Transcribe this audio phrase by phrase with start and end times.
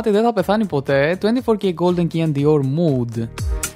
[0.00, 1.18] κομμάτι δεν θα πεθάνει ποτέ.
[1.44, 3.28] 24K Golden Key and Dior Mood.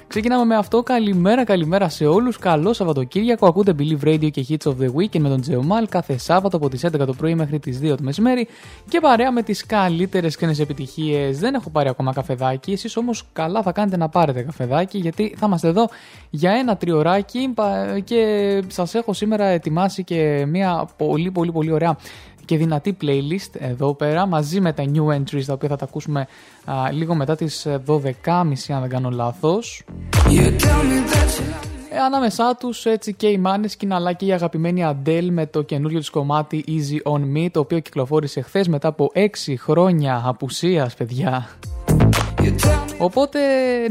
[0.07, 0.83] Ξεκινάμε με αυτό.
[0.83, 2.37] Καλημέρα, καλημέρα σε όλους.
[2.37, 3.47] Καλό Σαββατοκύριακο.
[3.47, 6.85] Ακούτε Believe Radio και Hits of the Weekend με τον Τζεωμάλ κάθε Σάββατο από τις
[6.85, 8.47] 11 το πρωί μέχρι τις 2 το μεσημέρι.
[8.89, 11.39] Και παρέα με τις καλύτερες ξένες επιτυχίες.
[11.39, 12.71] Δεν έχω πάρει ακόμα καφεδάκι.
[12.71, 15.89] Εσείς όμως καλά θα κάνετε να πάρετε καφεδάκι γιατί θα είμαστε εδώ
[16.29, 17.51] για ένα τριωράκι.
[17.55, 21.97] πα- Και σας έχω σήμερα ετοιμάσει και μια πολύ πολύ πολύ ωραία
[22.45, 26.27] και δυνατή playlist εδώ πέρα μαζί με τα new entries τα οποία θα τα ακούσουμε
[26.65, 29.83] α, λίγο μετά τις ε, 12.30 αν δεν κάνω λάθος.
[31.89, 35.99] Ε, ανάμεσά τους έτσι και οι Maneskin αλλά και η αγαπημένη Adele με το καινούριο
[35.99, 39.27] της κομμάτι Easy On Me το οποίο κυκλοφόρησε χθες μετά από 6
[39.57, 41.47] χρόνια απουσίας παιδιά.
[42.97, 43.39] Οπότε,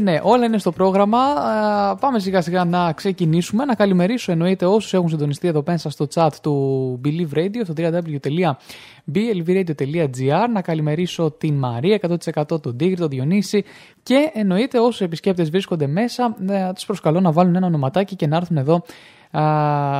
[0.01, 1.17] ναι, όλα είναι στο πρόγραμμα.
[1.17, 3.65] Α, πάμε σιγά σιγά να ξεκινήσουμε.
[3.65, 10.47] Να καλημερίσω εννοείται όσους έχουν συντονιστεί εδώ πέρα στο chat του Believe Radio στο www.blvradio.gr.
[10.53, 11.99] Να καλημερίσω την Μαρία
[12.35, 13.63] 100% τον Τίγρη, τον Διονύση
[14.03, 16.35] και εννοείται όσους επισκέπτες βρίσκονται μέσα.
[16.39, 18.83] Να τους προσκαλώ να βάλουν ένα ονοματάκι και να έρθουν εδώ
[19.31, 19.41] α,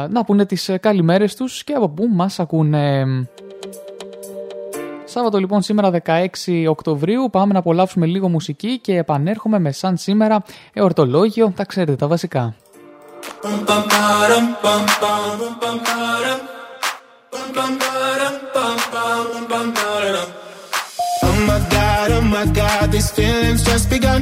[0.09, 3.06] να πούνε τις καλημέρες τους και από πού μας ακούνε.
[5.16, 10.44] Σάββατο λοιπόν σήμερα 16 Οκτωβρίου πάμε να απολαύσουμε λίγο μουσική και επανέρχομαι με σαν σήμερα
[10.74, 12.56] εορτολόγιο, τα ξέρετε τα βασικά.
[21.28, 24.22] Oh my god, oh my god, these feelings just begun.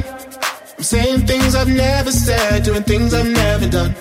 [0.78, 3.92] I'm saying things I've never said, doing things I've never done.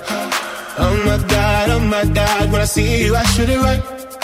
[0.85, 4.00] Oh my god, oh my god, when I see you, I should it right.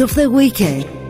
[0.00, 1.07] of the weekend.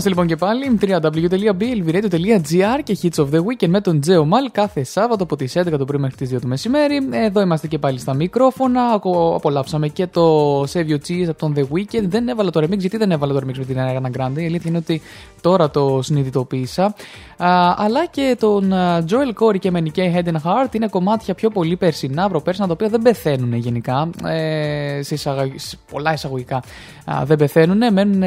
[0.00, 4.84] Είμαστε λοιπόν και πάλι www.blvradio.gr και Hits of the Weekend με τον Τζέο Μαλ κάθε
[4.84, 7.08] Σάββατο από τις 11 το πρωί μέχρι τις 2 το μεσημέρι.
[7.10, 9.00] Εδώ είμαστε και πάλι στα μικρόφωνα.
[9.34, 12.04] Απολαύσαμε και το Save Your Cheese από τον The Weekend.
[12.04, 14.40] Δεν έβαλα το remix, γιατί δεν έβαλα το remix με την Ariana Grande.
[14.40, 15.00] Η αλήθεια είναι ότι
[15.40, 16.94] τώρα το συνειδητοποίησα.
[17.36, 18.72] Α, αλλά και τον
[19.08, 22.88] Joel Corey και Menike Head and Heart είναι κομμάτια πιο πολύ περσινά, προπέρσινα, τα οποία
[22.88, 24.10] δεν πεθαίνουν γενικά.
[24.24, 25.52] Ε, σε, εισαγω...
[25.54, 26.62] σε πολλά εισαγωγικά
[27.04, 28.22] α, δεν πεθαίνουν, μένουν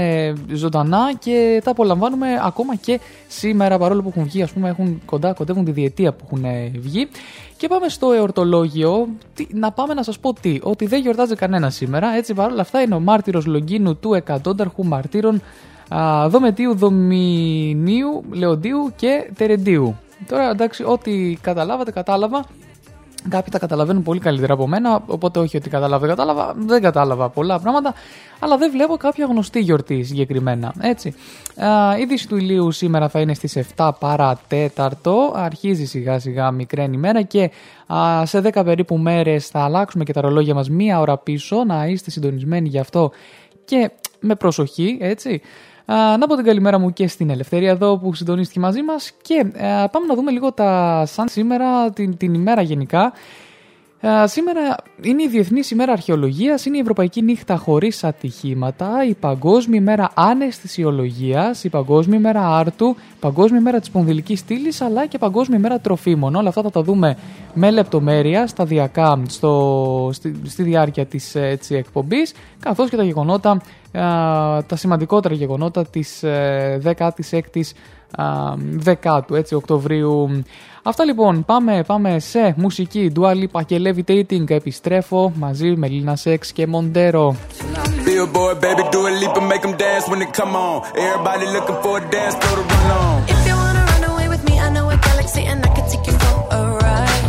[0.53, 5.33] ζωντανά και τα απολαμβάνουμε ακόμα και σήμερα παρόλο που έχουν βγει, ας πούμε, έχουν κοντά,
[5.33, 6.45] κοντεύουν τη διετία που έχουν
[6.79, 7.07] βγει.
[7.57, 9.07] Και πάμε στο εορτολόγιο.
[9.33, 10.59] Τι, να πάμε να σας πω τι.
[10.63, 12.15] Ότι δεν γιορτάζει κανένα σήμερα.
[12.15, 15.41] Έτσι παρόλα αυτά είναι ο μάρτυρος Λογίνου του εκατόνταρχου μαρτύρων
[15.95, 19.97] α, Δομετίου, Δομηνίου, Λεοντίου και Τερεντίου.
[20.27, 22.45] Τώρα εντάξει, ό,τι καταλάβατε, κατάλαβα.
[23.29, 27.59] Κάποιοι τα καταλαβαίνουν πολύ καλύτερα από μένα, οπότε όχι ότι κατάλαβα, κατάλαβα, δεν κατάλαβα πολλά
[27.59, 27.93] πράγματα,
[28.39, 30.73] αλλά δεν βλέπω κάποια γνωστή γιορτή συγκεκριμένα.
[30.79, 31.13] Έτσι.
[31.97, 37.21] Η είδηση του ηλίου σήμερα θα είναι στις 7 παρατέταρτο, αρχίζει σιγά σιγά μικραίνει ημέρα
[37.21, 37.51] και
[37.93, 41.85] α, σε 10 περίπου μέρες θα αλλάξουμε και τα ρολόγια μας μία ώρα πίσω, να
[41.85, 43.11] είστε συντονισμένοι γι' αυτό
[43.65, 45.41] και με προσοχή, έτσι.
[45.85, 49.45] Να πω την καλημέρα μου και στην Ελευθερία εδώ που συντονίστηκε μαζί μας και
[49.91, 53.13] πάμε να δούμε λίγο τα σαν σήμερα, την, την ημέρα γενικά.
[54.25, 60.09] Σήμερα είναι η Διεθνής ημέρα Αρχαιολογίας, είναι η Ευρωπαϊκή Νύχτα χωρίς ατυχήματα, η Παγκόσμια ημέρα
[60.13, 65.79] Αναισθησιολογία, η Παγκόσμια ημέρα Άρτου, η Παγκόσμια ημέρα της Πονδυλικής Στήλης αλλά και Παγκόσμια ημέρα
[65.79, 66.35] Τροφίμων.
[66.35, 67.17] Όλα αυτά θα τα δούμε
[67.53, 71.35] με λεπτομέρεια σταδιακά στο, στη, στη διάρκεια της
[71.69, 73.61] εκπομπής, καθώς και τα γεγονότα
[74.67, 76.23] τα σημαντικότερα γεγονότα της
[76.83, 77.21] 16ης
[77.55, 77.61] ε,
[78.77, 80.43] δεκάτου, έτσι, Οκτωβρίου.
[80.83, 84.49] Αυτά λοιπόν, πάμε, πάμε σε μουσική Dua Lipa και Levitating.
[84.49, 87.27] Επιστρέφω μαζί με Lina Sex και Montero.
[88.05, 90.75] Billboard, baby, do a leap and make them dance when it come on.
[91.05, 93.15] Everybody looking for a dance, throw the run on.
[93.33, 96.05] If you wanna run away with me, I know a galaxy and I can take
[96.09, 97.23] you for a ride.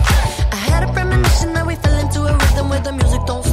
[0.58, 3.44] I had a premonition that we fell into a rhythm where the music don't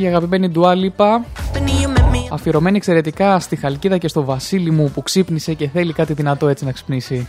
[0.00, 1.20] Η αγαπημένη Dua Lipa,
[1.52, 2.26] feel me, you met me.
[2.30, 6.64] αφιερωμένη εξαιρετικά στη Χαλκίδα και στο Βασίλη μου που ξύπνησε και θέλει κάτι δυνατό έτσι
[6.64, 7.28] να ξυπνήσει.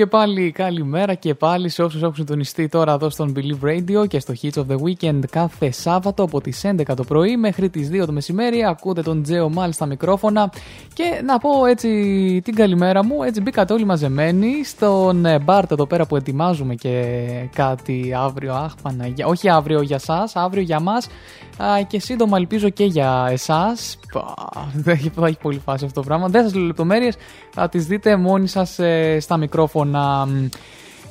[0.00, 4.20] και πάλι καλημέρα και πάλι σε όσους έχουν συντονιστεί τώρα εδώ στον Believe Radio και
[4.20, 8.06] στο Hits of the Weekend κάθε Σάββατο από τις 11 το πρωί μέχρι τις 2
[8.06, 8.64] το μεσημέρι.
[8.64, 10.52] Ακούτε τον Τζέο Μάλ στα μικρόφωνα
[11.00, 11.88] και να πω έτσι
[12.44, 13.22] την καλημέρα μου.
[13.22, 18.54] Έτσι μπήκατε όλοι μαζεμένοι στον ε, μπάρτ εδώ πέρα που ετοιμάζουμε και κάτι αύριο.
[18.54, 19.26] Αχ, Παναγία.
[19.26, 21.08] Όχι αύριο για σας, αύριο για μας
[21.56, 23.98] Α, και σύντομα ελπίζω και για εσάς.
[24.74, 26.28] Δεν έχει, θα έχει πολύ φάση αυτό το πράγμα.
[26.28, 27.16] Δεν σας λέω λεπτομέρειες.
[27.50, 28.78] Θα τις δείτε μόνοι σας
[29.18, 30.28] στα μικρόφωνα.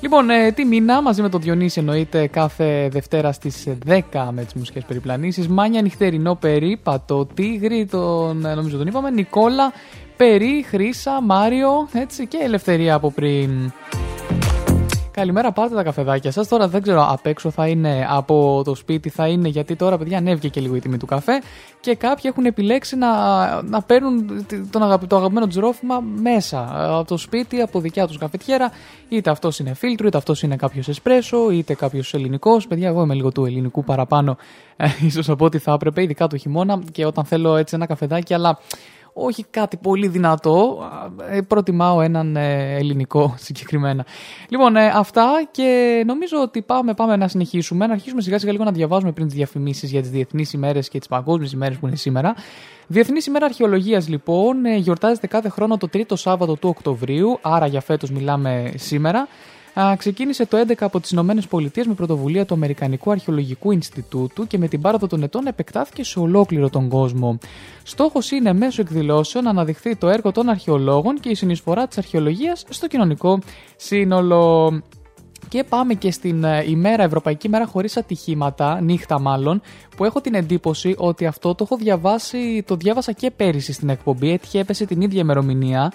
[0.01, 4.53] Λοιπόν, ε, τι μήνα μαζί με τον Διονύση εννοείται κάθε Δευτέρα στις 10 με τις
[4.53, 5.47] μουσικές περιπλανήσεις.
[5.47, 9.73] Μάνια νυχτερινό περίπατο, Τίγρη, τον, ε, νομίζω τον είπαμε, Νικόλα,
[10.17, 13.71] Περί, Χρύσα, Μάριο, έτσι και Ελευθερία από πριν.
[15.19, 16.47] Καλημέρα, πάτε τα καφεδάκια σας.
[16.47, 20.17] Τώρα δεν ξέρω απ' έξω θα είναι από το σπίτι, θα είναι γιατί τώρα, παιδιά,
[20.17, 21.41] ανέβηκε και λίγο η τιμή του καφέ
[21.79, 26.67] και κάποιοι έχουν επιλέξει να, να παίρνουν τον αγαπη, το αγαπημένο τους ρόφημα μέσα
[26.99, 28.71] από το σπίτι, από δικιά τους καφετιέρα.
[29.10, 32.67] Είτε αυτός είναι φίλτρο, είτε αυτός είναι κάποιος εσπρέσο, είτε κάποιος ελληνικός.
[32.67, 34.38] Παιδιά, εγώ είμαι λίγο του ελληνικού παραπάνω,
[34.77, 38.34] ε, ίσως από ό,τι θα έπρεπε, ειδικά το χειμώνα και όταν θέλω έτσι ένα καφεδάκι,
[38.34, 38.60] αλλά
[39.19, 40.89] όχι κάτι πολύ δυνατό.
[41.29, 44.05] Ε, προτιμάω έναν ε, ελληνικό συγκεκριμένα.
[44.49, 47.88] Λοιπόν, ε, αυτά και νομίζω ότι πάμε, πάμε να συνεχίσουμε.
[47.88, 50.99] Να αρχίσουμε σιγά σιγά λίγο να διαβάζουμε πριν τις διαφημίσεις για τις διεθνείς ημέρες και
[50.99, 52.36] τις παγκόσμιες ημέρες που είναι σήμερα.
[52.88, 57.82] Διεθνής ημέρα αρχαιολογίας, λοιπόν, ε, γιορτάζεται κάθε χρόνο το τρίτο Σάββατο του Οκτωβρίου, άρα για
[57.82, 59.27] φέτος μιλάμε σήμερα.
[59.73, 64.58] Α, ξεκίνησε το 11 από τις Ηνωμένες Πολιτείες με πρωτοβουλία του Αμερικανικού Αρχαιολογικού Ινστιτούτου και
[64.58, 67.38] με την πάροδο των ετών επεκτάθηκε σε ολόκληρο τον κόσμο.
[67.84, 72.65] Στόχος είναι μέσω εκδηλώσεων να αναδειχθεί το έργο των αρχαιολόγων και η συνεισφορά της αρχαιολογίας
[72.69, 73.39] στο κοινωνικό
[73.75, 74.71] σύνολο.
[75.47, 79.62] Και πάμε και στην ε, ημέρα, Ευρωπαϊκή Μέρα χωρίς ατυχήματα, νύχτα μάλλον,
[79.97, 84.32] που έχω την εντύπωση ότι αυτό το έχω διαβάσει, το διάβασα και πέρυσι στην εκπομπή,
[84.32, 85.91] έτυχε έπεσε την ίδια ημερομηνία.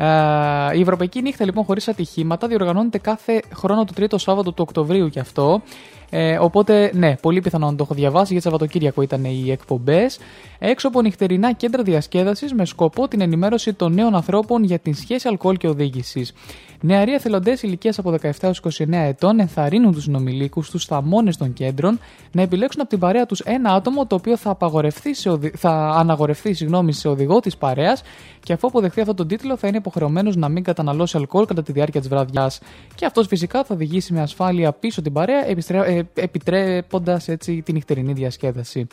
[0.00, 5.08] Ε, η Ευρωπαϊκή Νύχτα λοιπόν χωρίς ατυχήματα διοργανώνεται κάθε χρόνο το τρίτο Σάββατο του Οκτωβρίου
[5.08, 5.62] και αυτό.
[6.10, 10.18] Ε, οπότε, ναι, πολύ πιθανόν το έχω διαβάσει γιατί Σαββατοκύριακο ήταν οι εκπομπές.
[10.58, 15.28] Έξω από νυχτερινά κέντρα διασκέδασης με σκοπό την ενημέρωση των νέων ανθρώπων για την σχέση
[15.28, 16.32] αλκοόλ και οδήγησης.
[16.80, 21.98] Νεαροί εθελοντές ηλικίας από 17 έως 29 ετών ενθαρρύνουν τους συνομιλίκους τους θαμώνε των κέντρων
[22.32, 25.52] να επιλέξουν από την παρέα τους ένα άτομο το οποίο θα, απαγορευτεί σε οδη...
[25.56, 28.02] θα αναγορευτεί συγγνώμη, σε οδηγό της παρέας
[28.42, 31.72] και αφού αποδεχθεί αυτόν τον τίτλο θα είναι υποχρεωμένος να μην καταναλώσει αλκοόλ κατά τη
[31.72, 32.60] διάρκεια της βραδιάς.
[32.94, 38.12] Και αυτός φυσικά θα οδηγήσει με ασφάλεια πίσω την παρέα, ε, επιτρέποντας έτσι τη νυχτερινή
[38.12, 38.86] διασκέδαση.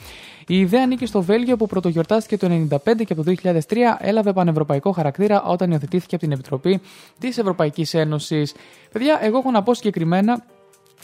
[0.48, 4.92] Η ιδέα ανήκει στο Βέλγιο που πρωτογιορτάστηκε το 1995 και από το 2003 έλαβε πανευρωπαϊκό
[4.92, 6.82] χαρακτήρα όταν υιοθετήθηκε από την Επιτροπή
[7.20, 8.54] της Ευρωπαϊκής Ένωσης.
[8.92, 10.44] Παιδιά, εγώ έχω να πω συγκεκριμένα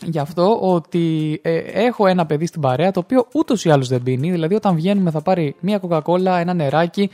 [0.05, 4.03] γι' αυτό ότι ε, έχω ένα παιδί στην παρέα το οποίο ούτως ή άλλως δεν
[4.03, 4.31] πίνει.
[4.31, 7.09] Δηλαδή, όταν βγαίνουμε, θα πάρει μία κοκακόλα, ένα νεράκι,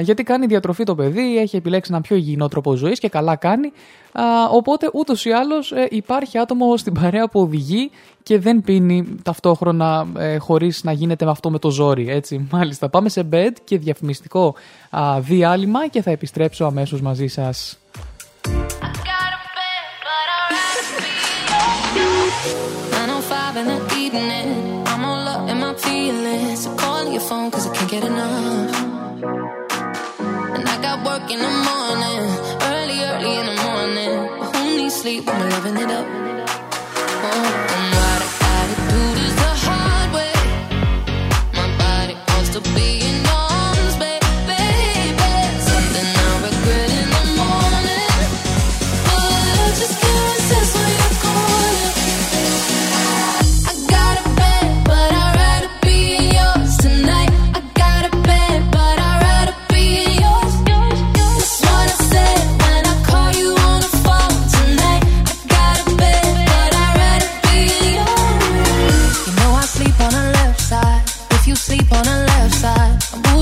[0.00, 3.72] γιατί κάνει διατροφή το παιδί, έχει επιλέξει ένα πιο υγιεινό τρόπο ζωής και καλά κάνει.
[4.50, 7.90] Οπότε ούτως ή άλλως ε, υπάρχει άτομο στην παρέα που οδηγεί
[8.22, 12.10] και δεν πίνει ταυτόχρονα ε, χωρίς να γίνεται με αυτό με το ζόρι.
[12.10, 12.88] Έτσι, μάλιστα.
[12.88, 14.54] Πάμε σε bed και διαφημιστικό
[15.20, 17.78] διάλειμμα και θα επιστρέψω αμέσως μαζί σας.
[27.94, 28.83] in
[29.26, 32.20] And I got work in the morning,
[32.72, 34.12] early, early in the morning.
[34.38, 36.06] But who needs sleep when we're loving it up?
[37.26, 37.93] Oh,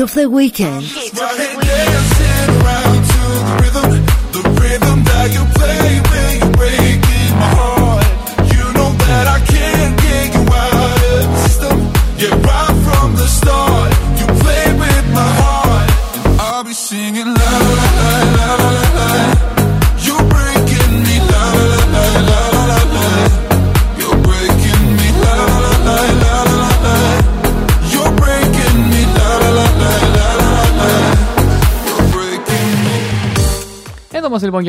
[0.00, 0.99] Of the weekend.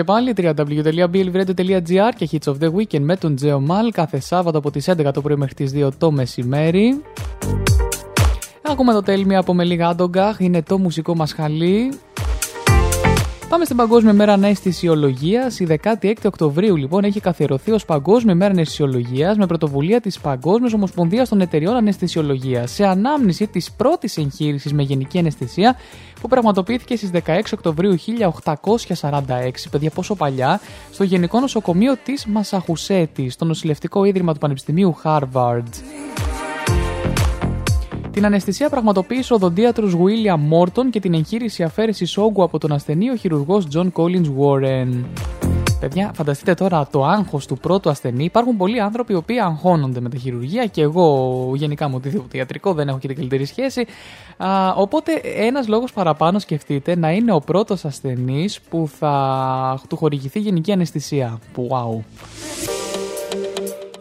[0.02, 4.72] Και πάλι www.blvradio.gr και Hits of the Weekend με τον Τζέο Μαλ κάθε Σάββατο από
[4.72, 7.02] τις 11 το πρωί μέχρι τις 2 το μεσημέρι.
[8.62, 11.92] Ακούμε το τέλμια από με λίγα άντογκαχ, είναι το μουσικό μας χαλί.
[13.52, 15.60] Πάμε στην Παγκόσμια Μέρα Αναισθησιολογίας.
[15.60, 21.30] Η 16η Οκτωβρίου, λοιπόν, έχει καθιερωθεί ως Παγκόσμια Μέρα Αναισθησιολογίας με πρωτοβουλία της Παγκόσμιας Ομοσπονδίας
[21.30, 25.76] των Εταιριών Αναισθησιολογίας σε ανάμνηση της πρώτης εγχείρησης με γενική αναισθησία
[26.22, 30.60] που πραγματοποιήθηκε στις 16 Οκτωβρίου 1846, παιδιά πόσο παλιά,
[30.92, 35.64] στο Γενικό Νοσοκομείο της Μασαχουσέτης, στο Νοσηλευτικό Ίδρυμα του Πανεπιστημίου Harvard.
[38.12, 43.10] Την αναισθησία πραγματοποίησε ο οδοντίατρο William Μόρτον και την εγχείρηση αφαίρεση όγκου από τον ασθενή
[43.10, 45.04] ο χειρουργός John Collins Warren.
[45.80, 48.24] Παιδιά, φανταστείτε τώρα το άγχος του πρώτου ασθενή.
[48.24, 52.74] Υπάρχουν πολλοί άνθρωποι οι οποίοι αγχώνονται με τα χειρουργία και εγώ γενικά με οτιδήποτε ιατρικό
[52.74, 53.86] δεν έχω και την καλύτερη σχέση.
[54.38, 60.39] Α, οπότε ένας λόγος παραπάνω σκεφτείτε να είναι ο πρώτος ασθενής που θα του χορηγηθεί
[60.39, 61.39] γενική αναισθησία.
[61.56, 62.00] Wow.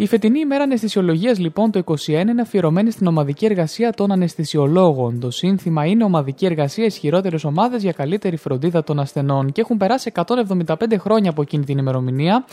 [0.01, 5.21] Η φετινή ημέρα αναισθησιολογίας λοιπόν το 21 είναι αφιερωμένη στην ομαδική εργασία των αναισθησιολόγων.
[5.21, 9.53] Το σύνθημα είναι ομαδική εργασία ισχυρότερες ομάδες για καλύτερη φροντίδα των ασθενών.
[9.53, 12.45] Και έχουν περάσει 175 χρόνια από εκείνη την ημερομηνία α,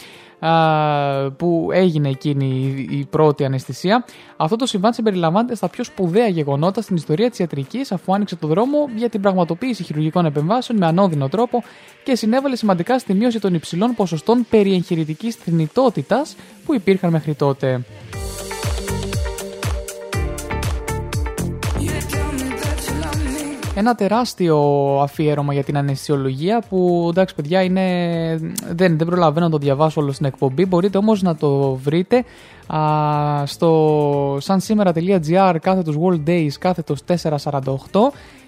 [1.37, 2.45] που έγινε εκείνη
[2.89, 4.05] η, η πρώτη αναισθησία.
[4.37, 8.47] Αυτό το συμβάν συμπεριλαμβάνεται στα πιο σπουδαία γεγονότα στην ιστορία της ιατρικής, αφού άνοιξε το
[8.47, 11.63] δρόμο για την πραγματοποίηση χειρουργικών επεμβάσεων με ανώδυνο τρόπο
[12.03, 17.81] και συνέβαλε σημαντικά στη μείωση των υψηλών ποσοστών περιεγχειρητικής θνητότητας που υπήρχαν μέχρι τότε.
[23.79, 24.57] Ένα τεράστιο
[25.01, 27.83] αφιέρωμα για την αναισθησιολογία που εντάξει παιδιά είναι,
[28.71, 30.65] δεν, δεν προλαβαίνω να το διαβάσω όλο στην εκπομπή.
[30.65, 32.23] Μπορείτε όμως να το βρείτε
[32.67, 32.79] α,
[33.45, 37.61] στο sansimera.gr κάθετος World Days κάθετος 448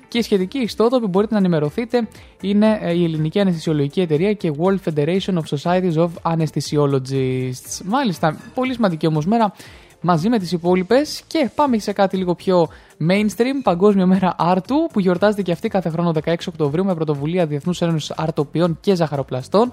[0.08, 2.08] και η σχετική ιστότοπη μπορείτε να ενημερωθείτε
[2.42, 7.82] είναι ε, η Ελληνική Αναισθησιολογική Εταιρεία και World Federation of Societies of Anesthesiologists.
[7.86, 9.54] Μάλιστα, πολύ σημαντική όμως μέρα
[10.02, 12.68] μαζί με τις υπόλοιπες και πάμε σε κάτι λίγο πιο
[13.10, 17.82] mainstream, Παγκόσμια Μέρα Άρτου που γιορτάζεται και αυτή κάθε χρόνο 16 Οκτωβρίου με πρωτοβουλία Διεθνούς
[17.82, 19.72] Ένωσης Αρτοπιών και Ζαχαροπλαστών.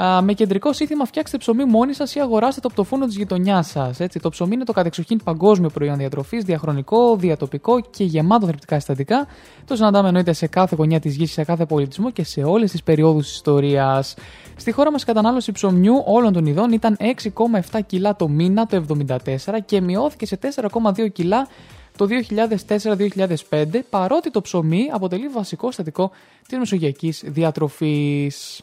[0.00, 3.16] Α, με κεντρικό σύνθημα φτιάξτε ψωμί μόνοι σας ή αγοράστε το από το φούρνο της
[3.16, 3.98] γειτονιάς σας.
[4.22, 9.26] Το ψωμί είναι το κατεξοχήν παγκόσμιο προϊόν διατροφής, διαχρονικό, διατοπικό και γεμάτο θρεπτικά συστατικά.
[9.64, 12.82] Το συναντάμε εννοείται σε κάθε γωνιά της γης, σε κάθε πολιτισμό και σε όλες τις
[12.82, 14.14] περιόδους της ιστορίας.
[14.56, 18.76] Στη χώρα μας η κατανάλωση ψωμιού όλων των ειδών ήταν 6,7 κιλά το μήνα το
[18.76, 21.48] 1974 και μειώθηκε σε 4,2 κιλά
[21.96, 22.06] το
[23.50, 26.10] 2004-2005, παρότι το ψωμί αποτελεί βασικό συστατικό
[26.48, 28.62] της μεσογειακής διατροφής.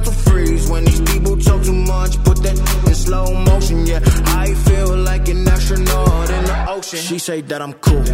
[0.00, 0.68] mental freeze.
[0.70, 3.86] When these people talk too much, put that in slow motion.
[3.86, 6.98] Yeah, I feel like an astronaut in the ocean.
[6.98, 8.04] She say that I'm cool.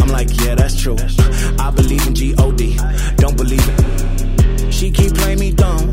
[0.00, 0.96] I'm like, yeah, that's true.
[1.58, 2.78] I believe in G-O-D.
[3.16, 4.72] Don't believe it.
[4.72, 5.92] She keep playing me dumb.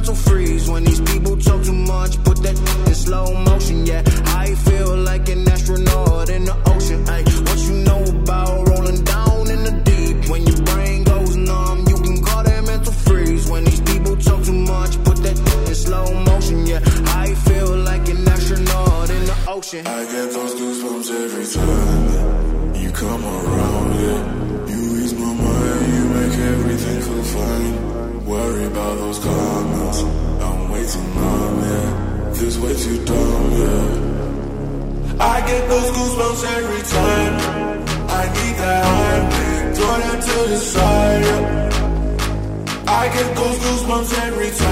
[0.00, 0.68] Mental freeze.
[0.68, 2.56] When these people talk too much, put that
[2.88, 3.84] in slow motion.
[3.84, 4.02] Yeah,
[4.44, 7.04] I feel like an astronaut in the ocean.
[7.06, 10.16] Ay, what you know about rolling down in the deep?
[10.30, 13.50] When your brain goes numb, you can call that mental freeze.
[13.50, 15.36] When these people talk too much, put that
[15.68, 16.66] in slow motion.
[16.66, 16.80] Yeah,
[17.24, 19.86] I feel like an astronaut in the ocean.
[19.86, 23.88] I get those goosebumps every time you come around.
[24.00, 24.49] Yeah,
[27.22, 28.26] fine.
[28.26, 30.02] Worry about those comments,
[30.44, 31.60] I'm way too numb.
[31.60, 33.52] Yeah, this way too dumb.
[33.60, 37.34] Yeah, I get those goosebumps every time.
[38.08, 39.20] I need that high,
[39.74, 41.22] throw that to the side.
[41.24, 41.60] Yeah.
[42.86, 44.69] I get those goosebumps every time.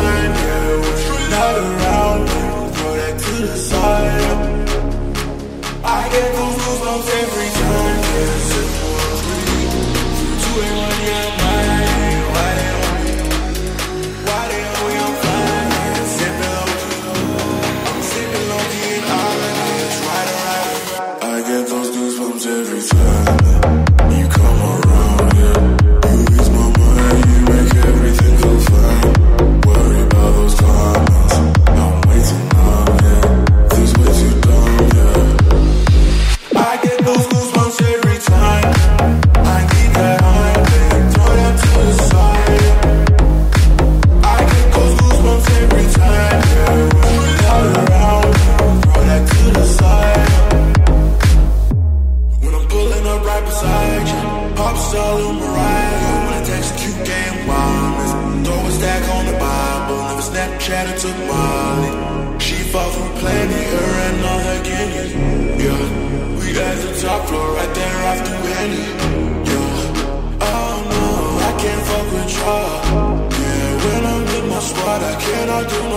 [75.59, 75.88] i do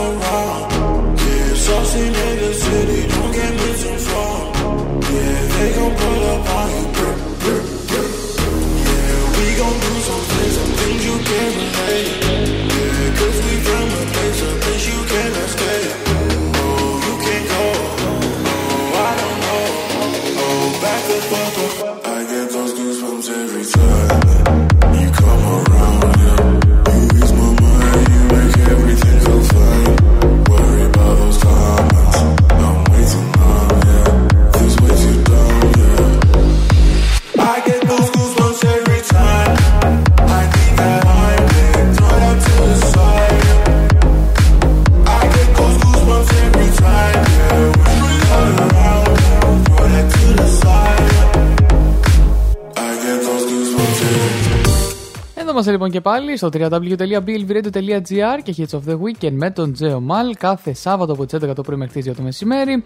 [55.91, 61.13] και πάλι στο www.billvradio.gr και Hits of the Weekend με τον Τζέο Μαλ κάθε Σάββατο
[61.13, 62.83] από τις 11 το πρωί μέχρι τις 2 το μεσημέρι.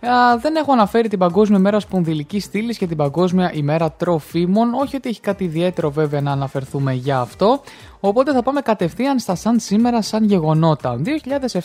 [0.00, 4.74] Α, δεν έχω αναφέρει την Παγκόσμια ημέρα σπονδυλικής στήλης και την Παγκόσμια ημέρα τροφίμων.
[4.74, 7.60] Όχι ότι έχει κάτι ιδιαίτερο βέβαια να αναφερθούμε για αυτό.
[8.00, 11.00] Οπότε θα πάμε κατευθείαν στα σαν σήμερα, σαν γεγονότα.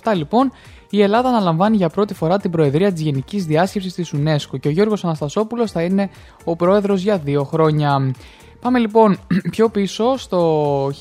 [0.03, 0.51] 2007 λοιπόν
[0.89, 4.71] η Ελλάδα αναλαμβάνει για πρώτη φορά την Προεδρία της Γενικής Διάσκεψης της UNESCO και ο
[4.71, 6.09] Γιώργος Αναστασόπουλος θα είναι
[6.43, 8.13] ο πρόεδρος για δύο χρόνια.
[8.61, 9.17] Πάμε λοιπόν
[9.51, 10.93] πιο πίσω στο 1996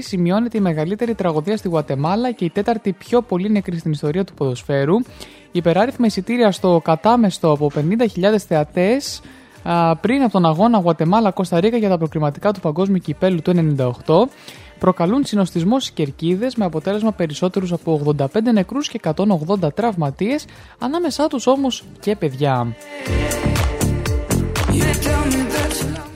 [0.00, 4.34] σημειώνεται η μεγαλύτερη τραγωδία στη Γουατεμάλα και η τέταρτη πιο πολύ νεκρή στην ιστορία του
[4.34, 4.94] ποδοσφαίρου.
[5.52, 9.20] Υπεράριθμα εισιτήρια στο κατάμεστο από 50.000 θεατές
[9.62, 13.74] α, πριν από τον αγώνα Γουατεμάλα-Κωνσταντίνα για τα προκριματικά του Παγκόσμιου Κυπέλου του
[14.06, 14.14] 1998
[14.78, 20.44] προκαλούν συνοστισμό στις κερκίδες με αποτέλεσμα περισσότερους από 85 νεκρούς και 180 τραυματίες,
[20.78, 22.74] ανάμεσά τους όμως και παιδιά.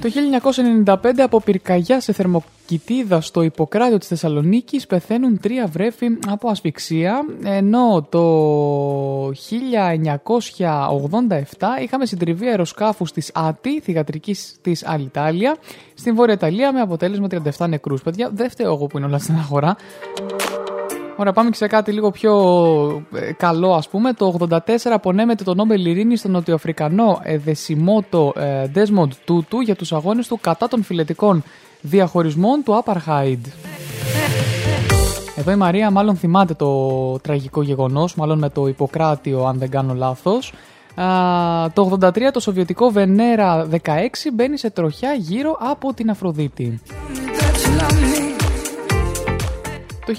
[0.00, 6.48] Το Το 1995 από πυρκαγιά σε θερμοκοιτίδα στο Ιπποκράτιο της Θεσσαλονίκης πεθαίνουν τρία βρέφη από
[6.48, 9.32] ασφυξία ενώ το 1987
[11.82, 15.56] είχαμε συντριβή αεροσκάφους της ΑΤΗ, θηγατρικής της Αλιτάλια
[15.94, 17.26] στην Βόρεια Ιταλία με αποτέλεσμα
[17.58, 18.02] 37 νεκρούς.
[18.02, 19.76] Παιδιά, δεν φταίω εγώ που είναι όλα στην αγορά.
[21.18, 22.34] Ωραία, πάμε και σε κάτι λίγο πιο
[23.14, 24.12] ε, καλό, ας πούμε.
[24.12, 29.92] Το 84 απονέμεται το Νόμπελ Ειρήνης στον Νοτιοαφρικανό ε, Δεσιμότο ε, Desmond Tutu για τους
[29.92, 31.42] αγώνες του κατά των φιλετικών
[31.80, 33.38] διαχωρισμών του Apartheid.
[35.36, 39.94] Εδώ η Μαρία μάλλον θυμάται το τραγικό γεγονός, μάλλον με το Ιπποκράτιο αν δεν κάνω
[39.94, 40.52] λάθος.
[40.94, 41.06] Α,
[41.72, 43.78] το 83 το σοβιετικό Βενέρα 16
[44.32, 46.80] μπαίνει σε τροχιά γύρω από την Αφροδίτη.
[50.06, 50.14] Το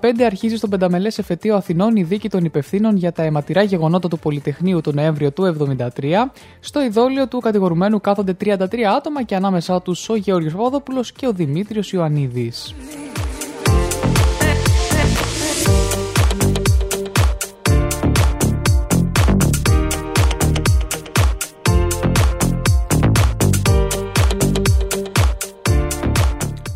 [0.00, 4.18] 1975 αρχίζει στον πενταμελές εφετείο Αθηνών η δίκη των υπευθύνων για τα αιματηρά γεγονότα του
[4.18, 6.30] Πολυτεχνείου τον Νοέμβριο του 1973.
[6.60, 8.56] Στο ειδόλιο του κατηγορουμένου κάθονται 33
[8.96, 12.74] άτομα και ανάμεσά τους ο Γεώργιος Παπαδόπουλος και ο Δημήτριος Ιωαννίδης.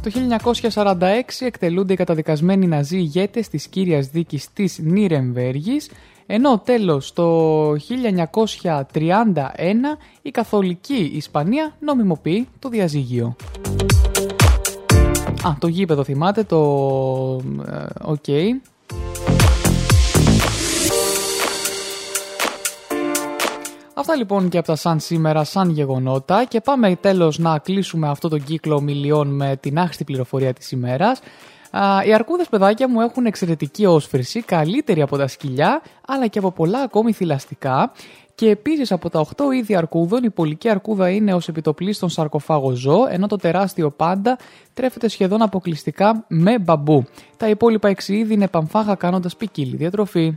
[0.07, 0.13] Το
[0.73, 1.01] 1946
[1.39, 5.91] εκτελούνται οι καταδικασμένοι ναζί ηγέτες της κύριας δίκης της Νίρεμβέργης,
[6.27, 7.77] ενώ τέλος το 1931
[10.23, 13.37] η καθολική Ισπανία νομιμοποιεί το διαζύγιο.
[15.47, 16.61] Α, το γήπεδο θυμάται, το...
[17.71, 18.25] ε, Οκ.
[23.99, 28.29] Αυτά λοιπόν και από τα σαν σήμερα, σαν γεγονότα και πάμε τέλος να κλείσουμε αυτό
[28.29, 31.21] το κύκλο ομιλιών με την άχρηστη πληροφορία της ημέρας.
[31.71, 36.51] Α, οι αρκούδες παιδάκια μου έχουν εξαιρετική όσφρηση, καλύτερη από τα σκυλιά, αλλά και από
[36.53, 37.93] πολλά ακόμη θηλαστικά.
[38.35, 43.07] Και επίσης από τα 8 είδη αρκούδων, η πολική αρκούδα είναι ως επιτοπλίστων σαρκοφάγο ζώο,
[43.11, 44.39] ενώ το τεράστιο πάντα
[44.75, 47.05] τρέφεται σχεδόν αποκλειστικά με μπαμπού.
[47.37, 50.37] Τα υπόλοιπα 6 είδη είναι παμφάγα κάνοντας ποικίλη διατροφή.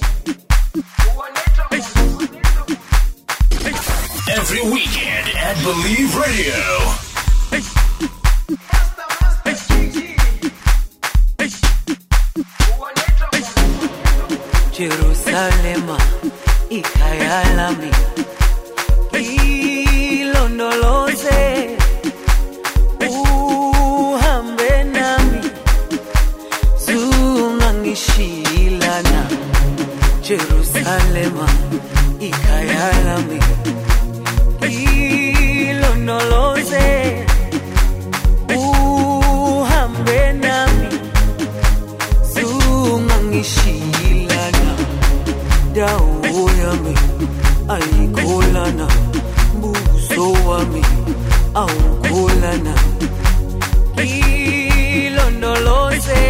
[4.53, 6.91] every weekend at Believe Radio.
[14.71, 15.87] Jerusalem,
[16.69, 17.91] ikayalami
[20.21, 21.41] ilondoloze
[23.09, 25.39] uhambe nami
[26.85, 29.21] zungangishilana
[30.27, 31.35] Jerusalem,
[32.19, 33.39] ikayalami
[45.81, 46.93] dawo yami
[47.73, 48.87] ayikholana
[49.61, 50.83] buso wami
[51.61, 52.73] awukholana.
[55.01, 56.21] Ilondoloze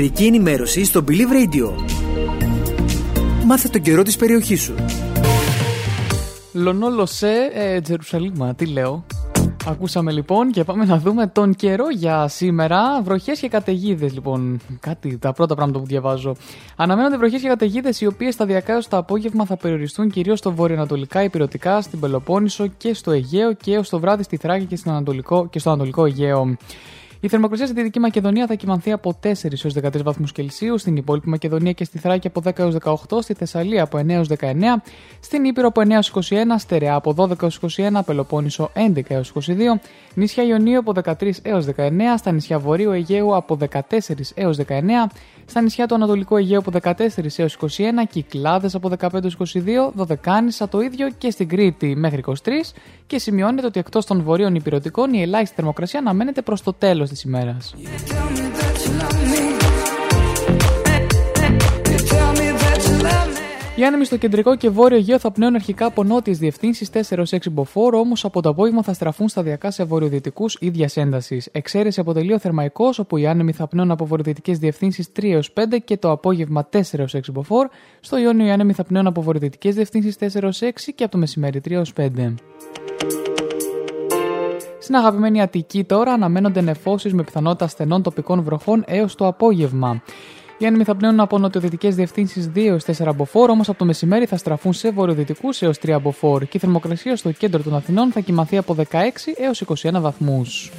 [0.00, 1.72] Καιρική ενημέρωση στο Believe Radio.
[3.44, 4.74] Μάθε τον καιρό της περιοχής σου.
[6.52, 9.04] Λονόλο σε ε, Τζερουσαλήμα, τι λέω.
[9.66, 13.02] Ακούσαμε λοιπόν και πάμε να δούμε τον καιρό για σήμερα.
[13.02, 14.60] Βροχές και καταιγίδες, λοιπόν.
[14.80, 16.34] Κάτι, τα πρώτα πράγματα που διαβάζω.
[16.76, 21.22] Αναμένονται βροχές και καταιγίδες, οι οποίες σταδιακά έως το απόγευμα θα περιοριστούν κυρίως στο βορειοανατολικά,
[21.22, 25.48] υπηρετικά, στην Πελοπόννησο και στο Αιγαίο και έως το βράδυ στη Θράκη και, στην Ανατολικό,
[25.48, 26.56] και στο Ανατολικό Αιγαίο.
[27.22, 31.28] Η θερμοκρασία στη Δυτική Μακεδονία θα κοιμανθεί από 4 έως 13 βαθμούς Κελσίου, στην υπόλοιπη
[31.28, 34.54] Μακεδονία και στη Θράκη από 10 έως 18, στη Θεσσαλία από 9 έως 19,
[35.20, 36.20] στην Ήπειρο από 9 έως 21,
[36.58, 39.42] Στερεά από 12 έως 21, Πελοπόννησο 11 έως 22,
[40.14, 43.80] νησιά Ιωνίου από 13 έως 19, στα νησιά Βορείου Αιγαίου από 14
[44.34, 44.72] έως 19,
[45.50, 46.92] στα νησιά του Ανατολικού Αιγαίου από 14
[47.36, 47.66] έως 21,
[48.10, 52.32] Κυκλάδες από 15 έως 22, Δωδεκάνησα το ίδιο και στην Κρήτη μέχρι 23
[53.06, 57.22] και σημειώνεται ότι εκτός των βορείων υπηρετικών η ελάχιστη θερμοκρασία αναμένεται προς το τέλος της
[57.22, 57.74] ημέρας.
[63.80, 67.36] Οι άνεμοι στο κεντρικό και βόρειο Αιγαίο θα πνέουν αρχικά από νότιες διευθύνσεις 4 6
[67.50, 71.48] μποφόρ, όμως από το απόγευμα θα στραφούν σταδιακά σε βορειοδυτικούς ίδιας έντασης.
[71.52, 75.96] Εξαίρεση αποτελεί ο Θερμαϊκό, όπου οι άνεμοι θα πνέουν από βορειοδυτικές διευθύνσεις 3 5 και
[75.96, 76.80] το απόγευμα 4
[77.12, 77.68] 6 μποφόρ.
[78.00, 81.60] Στο Ιόνιο οι άνεμοι θα πνέουν από βορειοδυτικές διευθύνσεις 4 6 και από το μεσημέρι
[81.68, 82.34] 3 5.
[84.80, 90.02] Στην αγαπημένη Αττική τώρα αναμένονται νεφώσεις με πιθανότητα στενών τοπικών βροχών έως το απόγευμα.
[90.62, 94.36] Οι άνεμοι θα πνέουν από νοτιοδυτικές διευθύνσεις 2 4 μποφόρ, όμως από το μεσημέρι θα
[94.36, 98.56] στραφούν σε βορειοδυτικούς έως 3 μποφόρ και η θερμοκρασία στο κέντρο των Αθηνών θα κοιμαθεί
[98.56, 98.84] από 16
[99.36, 100.70] έως 21 βαθμούς.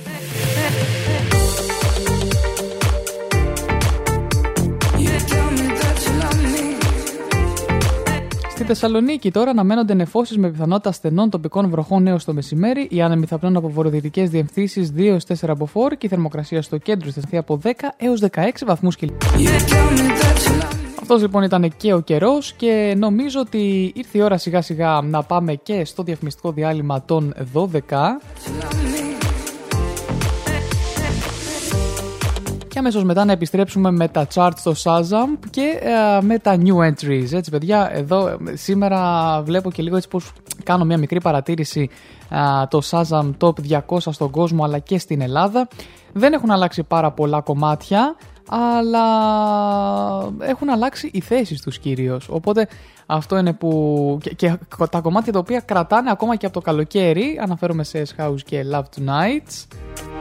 [8.61, 12.87] Στη Θεσσαλονίκη τώρα αναμένονται νεφώσεις με πιθανότητα στενών τοπικών βροχών έως το μεσημέρι.
[12.89, 17.11] Οι άνεμοι θα πνέουν από βορειοδυτικές διευθύνσει 2 4 μποφόρ και η θερμοκρασία στο κέντρο
[17.11, 19.17] θα σταθεί από 10 έως 16 βαθμούς Κελσίου.
[21.01, 25.01] Αυτός Αυτός λοιπόν ήταν και ο καιρός και νομίζω ότι ήρθε η ώρα σιγά σιγά
[25.01, 27.67] να πάμε και στο διαφημιστικό διάλειμμα των 12
[32.71, 36.75] και αμέσως μετά να επιστρέψουμε με τα charts στο Shazam και ε, με τα new
[36.75, 37.33] entries.
[37.33, 40.31] Έτσι παιδιά, εδώ ε, σήμερα βλέπω και λίγο έτσι πως
[40.63, 41.89] κάνω μια μικρή παρατήρηση
[42.29, 45.67] α, το Shazam Top 200 στον κόσμο αλλά και στην Ελλάδα.
[46.13, 48.15] Δεν έχουν αλλάξει πάρα πολλά κομμάτια
[48.49, 49.05] αλλά
[50.39, 52.29] έχουν αλλάξει οι θέσεις τους κυρίως.
[52.29, 52.67] Οπότε
[53.05, 54.17] αυτό είναι που...
[54.21, 54.57] Και, και
[54.89, 58.83] τα κομμάτια τα οποία κρατάνε ακόμα και από το καλοκαίρι, αναφέρομαι σε S-House και Love
[58.97, 60.20] Tonight.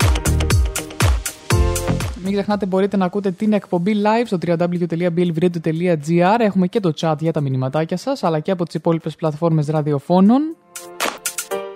[2.24, 7.32] Μην ξεχνάτε μπορείτε να ακούτε την εκπομπή live στο www.blvradio.gr Έχουμε και το chat για
[7.32, 10.56] τα μηνυματάκια σας αλλά και από τις υπόλοιπες πλατφόρμες ραδιοφώνων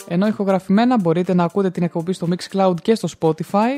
[0.09, 3.68] ενώ ηχογραφημένα μπορείτε να ακούτε την εκπομπή στο Mixcloud και στο Spotify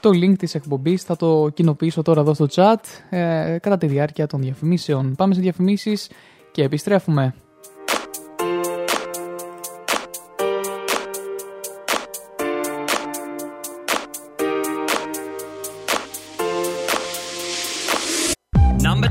[0.00, 2.74] το link της εκπομπής θα το κοινοποιήσω τώρα εδώ στο chat
[3.10, 5.14] ε, κατά τη διάρκεια των διαφημίσεων.
[5.16, 6.10] Πάμε σε διαφημίσεις
[6.50, 7.34] και επιστρέφουμε.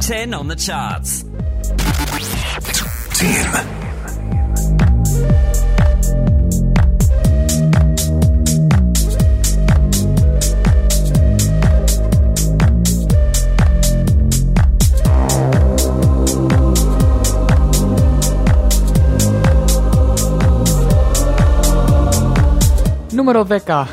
[0.06, 1.24] 10 on the charts.
[23.10, 23.86] Νούμερο 10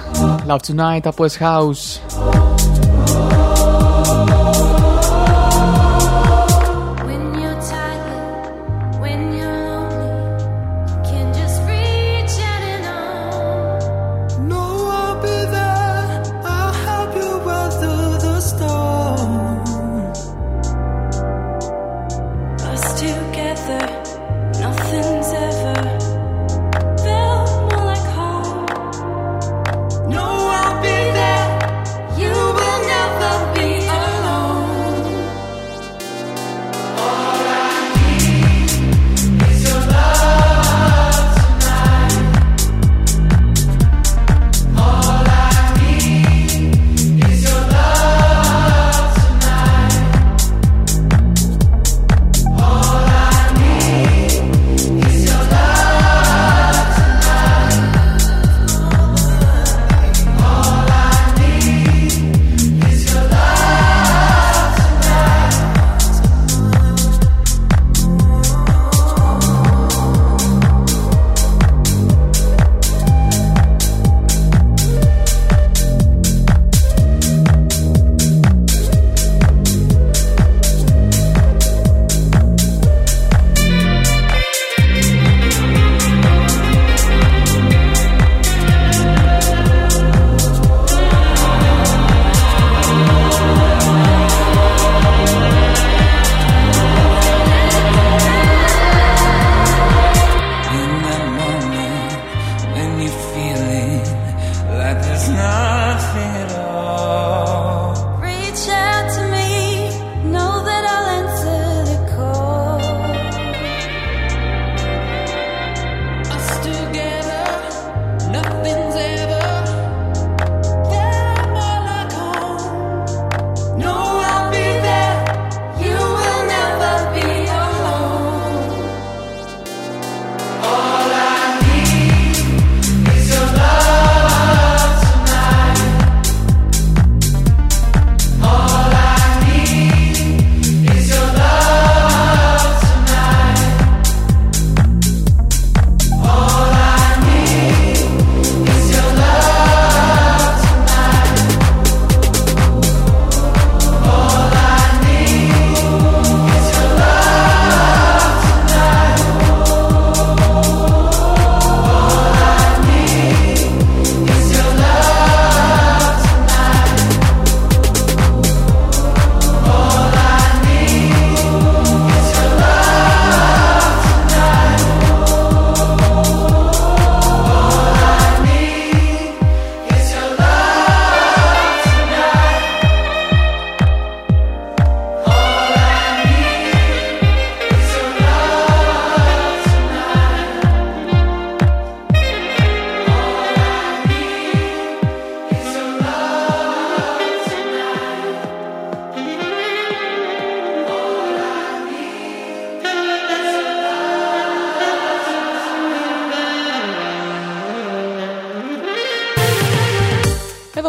[0.48, 2.00] Love Tonight από S-House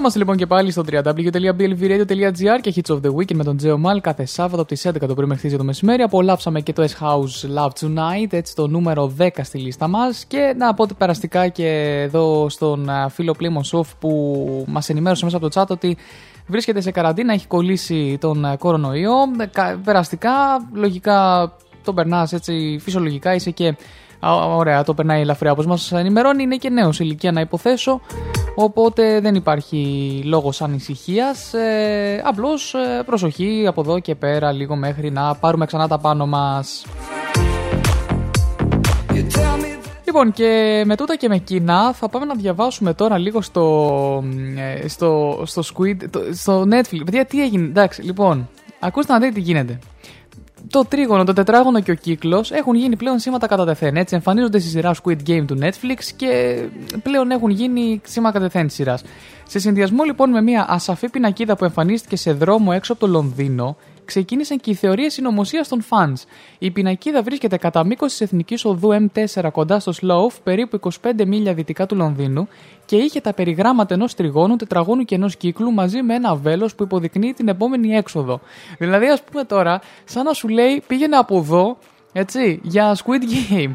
[0.07, 4.01] Βρισκόμαστε λοιπόν και πάλι στο www.blvradio.gr και Hits of the Weekend με τον Τζέο Μάλ
[4.01, 6.01] κάθε Σάββατο από τις 11 το πρωί μέχρι τις 2 το μεσημέρι.
[6.01, 10.25] Απολαύσαμε και το S-House Love Tonight, έτσι το νούμερο 10 στη λίστα μας.
[10.25, 11.67] Και να πω ότι περαστικά και
[12.07, 15.97] εδώ στον α, φίλο Πλήμον Σοφ που μας ενημέρωσε μέσα από το chat ότι
[16.47, 19.13] βρίσκεται σε καραντίνα, έχει κολλήσει τον α, κορονοϊό.
[19.39, 20.31] Ε, κα- Περαστικά,
[20.73, 21.51] λογικά
[21.83, 23.73] τον περνάς έτσι φυσιολογικά, είσαι και Α,
[24.55, 26.43] Ωραία, το περνάει ελαφριά όπως μας ενημερώνει.
[26.43, 28.01] Είναι και νέος ηλικία να υποθέσω.
[28.55, 31.53] Οπότε δεν υπάρχει λόγος ανησυχίας.
[31.53, 36.25] Ε, απλώς ε, προσοχή από εδώ και πέρα λίγο μέχρι να πάρουμε ξανά τα πάνω
[36.27, 36.85] μας.
[40.05, 44.23] Λοιπόν και με τούτα και με κοινά θα πάμε να διαβάσουμε τώρα λίγο στο,
[44.83, 47.01] ε, στο, στο Squid, το- στο Netflix.
[47.05, 48.49] Παιδιά τι έγινε, εντάξει λοιπόν,
[48.79, 49.79] ακούστε να δείτε τι γίνεται.
[50.69, 53.95] Το τρίγωνο, το τετράγωνο και ο κύκλος έχουν γίνει πλέον σήματα κατά τεθέν.
[53.95, 56.61] Έτσι, εμφανίζονται στη σειρά Squid Game του Netflix και
[57.03, 59.03] πλέον έχουν γίνει σήμα κατά τεθέν της σειράς.
[59.47, 63.77] Σε συνδυασμό λοιπόν με μια ασαφή πινακίδα που εμφανίστηκε σε δρόμο έξω από το Λονδίνο,
[64.05, 66.23] ξεκίνησαν και οι θεωρίες συνωμοσίας των fans.
[66.59, 71.53] Η πινακίδα βρίσκεται κατά μήκος της εθνικής οδού M4 κοντά στο Slough, περίπου 25 μίλια
[71.53, 72.47] δυτικά του Λονδίνου,
[72.85, 76.83] και είχε τα περιγράμματα ενός τριγώνου, τετραγώνου και ενός κύκλου μαζί με ένα βέλος που
[76.83, 78.39] υποδεικνύει την επόμενη έξοδο.
[78.77, 81.77] Δηλαδή, ας πούμε τώρα, σαν να σου λέει πήγαινε από εδώ,
[82.13, 83.71] έτσι, για Squid Game.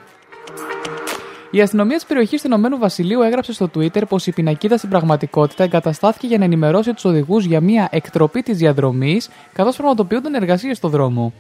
[1.53, 5.64] Η αστυνομία της περιοχής του Ηνωμένου Βασιλείου έγραψε στο Twitter πως η πινακίδα στην πραγματικότητα
[5.64, 10.88] εγκαταστάθηκε για να ενημερώσει τους οδηγούς για μια εκτροπή της διαδρομής, καθώς πραγματοποιούνταν εργασίες στο
[10.88, 11.32] δρόμο.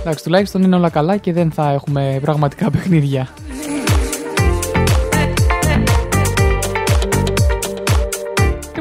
[0.00, 3.28] Εντάξει, τουλάχιστον είναι όλα καλά και δεν θα έχουμε πραγματικά παιχνίδια.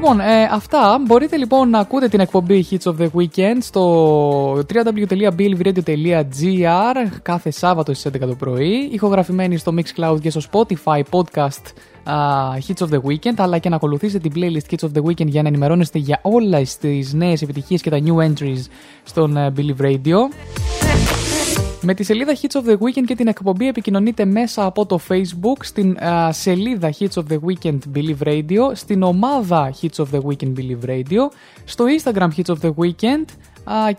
[0.02, 1.02] Λοιπόν, ε, αυτά.
[1.06, 8.12] Μπορείτε λοιπόν να ακούτε την εκπομπή Hits of the Weekend στο www.billvradio.gr κάθε Σάββατο στις
[8.12, 8.90] 11 το πρωί.
[8.92, 11.64] Ηχογραφημένη στο Mixcloud και στο Spotify podcast
[12.04, 12.14] α,
[12.68, 15.42] Hits of the Weekend, αλλά και να ακολουθήσετε την playlist Hits of the Weekend για
[15.42, 18.64] να ενημερώνεστε για όλες τις νέες επιτυχίες και τα new entries
[19.04, 20.16] στον ε, Billy Radio.
[21.82, 25.58] Με τη σελίδα Hits of the Weekend και την εκπομπή επικοινωνείτε μέσα από το Facebook,
[25.64, 25.98] στην
[26.30, 31.28] σελίδα Hits of the Weekend Believe Radio, στην ομάδα Hits of the Weekend Believe Radio,
[31.66, 33.26] στο Instagram Hits of the Weekend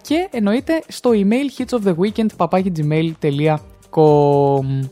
[0.00, 4.90] και εννοείται στο email Hits of the Weekend papagigmail.com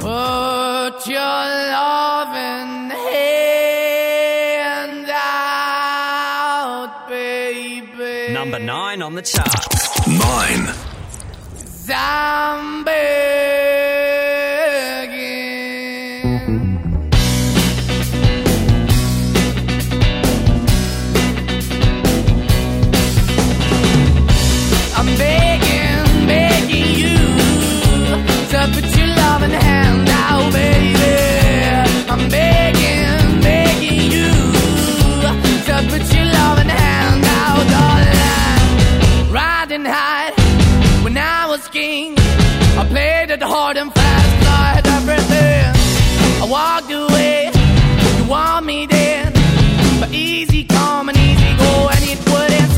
[0.00, 1.40] Put your
[1.76, 2.68] love in
[3.08, 8.32] hand out, baby.
[8.32, 9.66] Number 9 on the chart.
[10.06, 10.87] 9.
[11.88, 12.88] Zombie.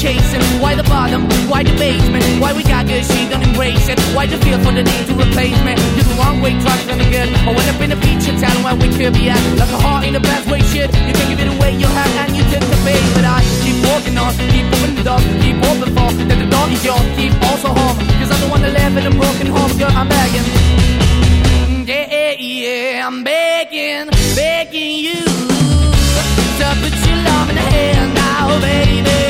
[0.00, 4.00] chasing, why the bottom, why the basement, why we got good, she don't embrace it.
[4.16, 5.76] Why the feel for the need to replace me?
[5.92, 7.28] You're the wrong way, trying to good.
[7.44, 9.42] I went up in a feature town where we could be at.
[9.60, 10.88] Like a heart in the best way, shit.
[11.04, 13.04] You can give it away, you have, and you took the bait.
[13.12, 16.66] But I keep walking on, keep opening the door, keep open for that the door
[16.72, 17.96] is yours, keep also home.
[18.16, 20.48] Cause I'm the one that live in a broken home, girl, I'm begging.
[21.84, 25.20] Yeah, yeah, I'm begging, begging you
[26.60, 29.29] to put your love in the hand now, baby.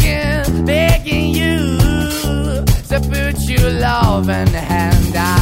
[1.11, 1.57] begging you.
[2.89, 5.41] To put your loving hand out.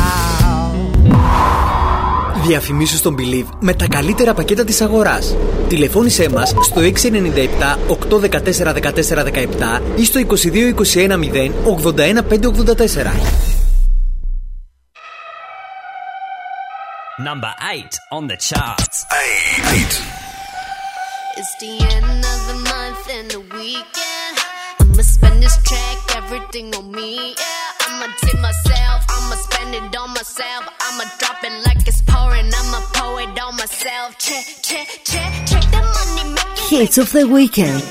[2.46, 5.36] Διαφημίσου στον Believe με τα καλύτερα πακέτα της αγοράς.
[5.68, 13.12] Τηλεφώνησέ μας στο 697 814 14 17 ή στο 22 21 0 81 584.
[17.30, 18.98] Number 8 on the charts.
[21.40, 24.09] It's the end of the month and the weekend.
[25.22, 27.16] This track, everything on me.
[27.16, 30.68] Yeah, I'ma tip myself, I'ma spend it on myself.
[30.82, 34.18] I'ma drop it like it's pouring, I'ma pour it on myself.
[34.18, 36.78] Check, check, check, check the money making.
[36.78, 37.84] Hits of the weekend.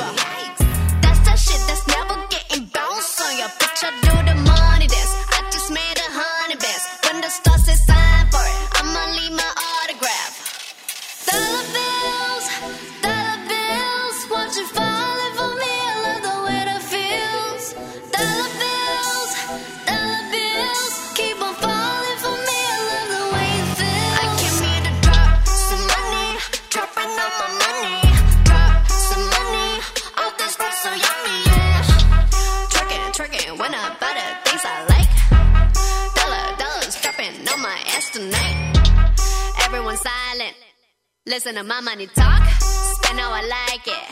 [41.28, 42.42] Listen to my money talk.
[42.58, 44.04] Spend how I like it.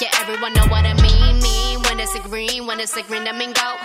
[0.00, 1.40] Yeah, everyone know what I mean.
[1.40, 3.76] Mean when it's a green, when it's a green, that mean go.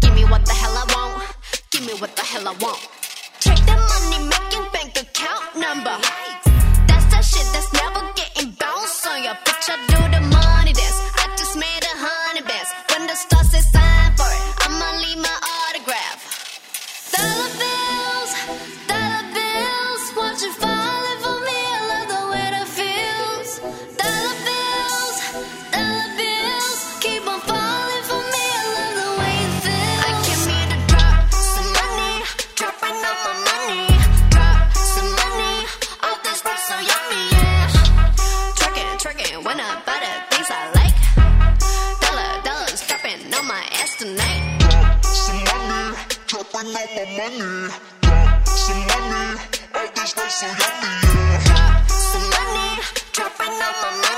[0.00, 1.24] Give me what the hell I want.
[1.70, 2.80] Give me what the hell I want.
[3.40, 5.96] Check the money making bank account number.
[6.84, 9.32] That's that shit that's never getting bounced on your.
[9.32, 11.07] I do the money dance.
[47.18, 47.68] Money.
[48.02, 49.40] Drop some money,
[49.74, 51.42] all this stuff so yummy, yeah.
[51.46, 52.80] Drop some money,
[53.12, 54.17] dropping all my money.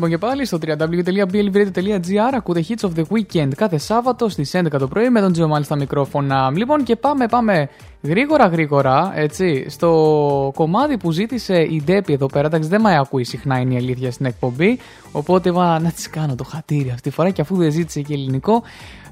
[0.00, 2.34] λοιπόν και πάλι στο www.blvradio.gr.
[2.36, 5.76] Ακούτε Hits of the Weekend κάθε Σάββατο στις 11 το πρωί με τον Τζιο στα
[5.76, 6.50] μικρόφωνα.
[6.50, 7.68] Λοιπόν, και πάμε, πάμε
[8.02, 13.24] γρήγορα γρήγορα, έτσι, στο κομμάτι που ζήτησε η Ντέπη εδώ πέρα, εντάξει δεν με ακούει
[13.24, 14.78] συχνά είναι η αλήθεια στην εκπομπή,
[15.12, 18.12] οπότε είπα να της κάνω το χατήρι αυτή τη φορά και αφού δεν ζήτησε και
[18.12, 18.62] ελληνικό,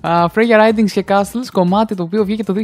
[0.03, 2.61] Uh, Freya Ridings και Castles, κομμάτι το οποίο βγήκε το 2019,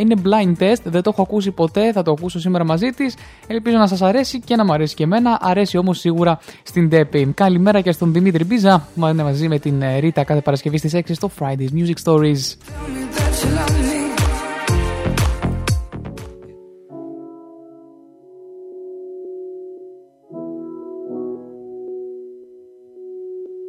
[0.00, 3.16] είναι blind test, δεν το έχω ακούσει ποτέ, θα το ακούσω σήμερα μαζί της,
[3.46, 7.32] ελπίζω να σας αρέσει και να μου αρέσει και εμένα, αρέσει όμως σίγουρα στην ντέπη.
[7.34, 11.30] Καλημέρα και στον Δημήτρη Μπίζα, μαζί με την ε, Ρίτα κάθε Παρασκευή στις 6 στο
[11.38, 12.56] Friday's Music Stories.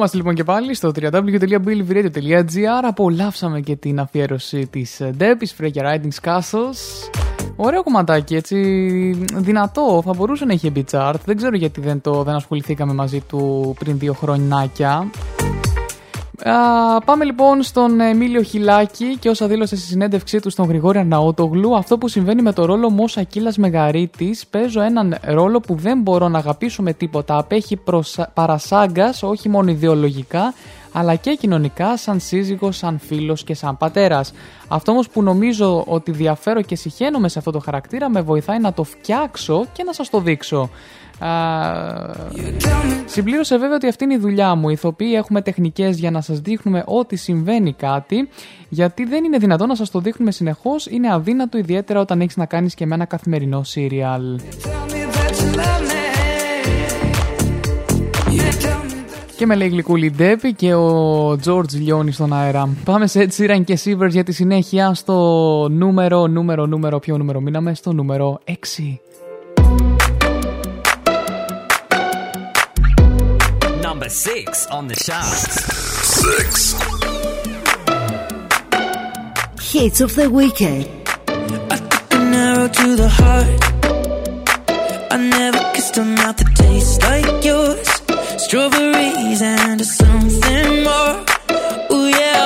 [0.00, 2.82] είμαστε λοιπόν και πάλι στο www.billivradio.gr.
[2.82, 7.10] Απολαύσαμε και την αφιέρωση της Debbie Freaker riding Castles.
[7.56, 8.56] Ωραίο κομματάκι έτσι,
[9.34, 11.14] δυνατό, θα μπορούσε να έχει μπει chart.
[11.24, 15.10] Δεν ξέρω γιατί δεν, το, δεν ασχοληθήκαμε μαζί του πριν δύο χρονάκια.
[16.44, 21.76] Α, πάμε λοιπόν στον Εμίλιο Χιλάκη και όσα δήλωσε στη συνέντευξή του στον Γρηγόρη Αρναότογλου,
[21.76, 26.00] αυτό που συμβαίνει με το ρόλο μου ως Ακύλας Μεγαρίτης, παίζω έναν ρόλο που δεν
[26.00, 30.54] μπορώ να αγαπήσω με τίποτα, απέχει προς παρασάγκας, όχι μόνο ιδεολογικά,
[30.92, 34.32] αλλά και κοινωνικά, σαν σύζυγος, σαν φίλος και σαν πατέρας.
[34.68, 38.72] Αυτό όμως που νομίζω ότι διαφέρω και συχαίνομαι σε αυτό το χαρακτήρα, με βοηθάει να
[38.72, 40.70] το φτιάξω και να σας το δείξω.
[41.18, 41.30] Α,
[43.06, 44.68] συμπλήρωσε βέβαια ότι αυτή είναι η δουλειά μου.
[44.68, 48.28] Οι ηθοποιοί έχουμε τεχνικές για να σας δείχνουμε ότι συμβαίνει κάτι,
[48.68, 50.86] γιατί δεν είναι δυνατόν να σας το δείχνουμε συνεχώς.
[50.86, 54.40] Είναι αδύνατο, ιδιαίτερα όταν έχεις να κάνεις και με ένα καθημερινό σύριαλ.
[59.40, 62.68] Και με λέει γλυκούλη Ντέπη και ο George λιώνει στον αέρα.
[62.84, 67.40] Πάμε σε Ed Sheeran και Sivers για τη συνέχεια στο νούμερο, νούμερο, νούμερο, ποιο νούμερο
[67.40, 68.52] μείναμε, στο νούμερο 6.
[73.86, 75.42] Number six on the charts.
[76.24, 76.74] Six.
[79.72, 80.84] Hits of the weekend.
[82.16, 83.60] an arrow to the heart.
[85.14, 87.99] I never kissed a mouth that tastes like yours.
[88.44, 91.24] Strawberries and something more.
[91.92, 92.39] Ooh yeah,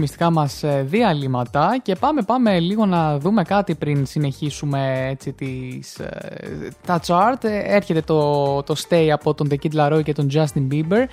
[0.00, 5.98] διαφημιστικά μας ε, διαλύματα και πάμε πάμε λίγο να δούμε κάτι πριν συνεχίσουμε έτσι τις,
[5.98, 7.44] ε, τα chart.
[7.44, 11.04] Ε, Έρχεται το, το stay από τον The Kid Laroi και τον Justin Bieber.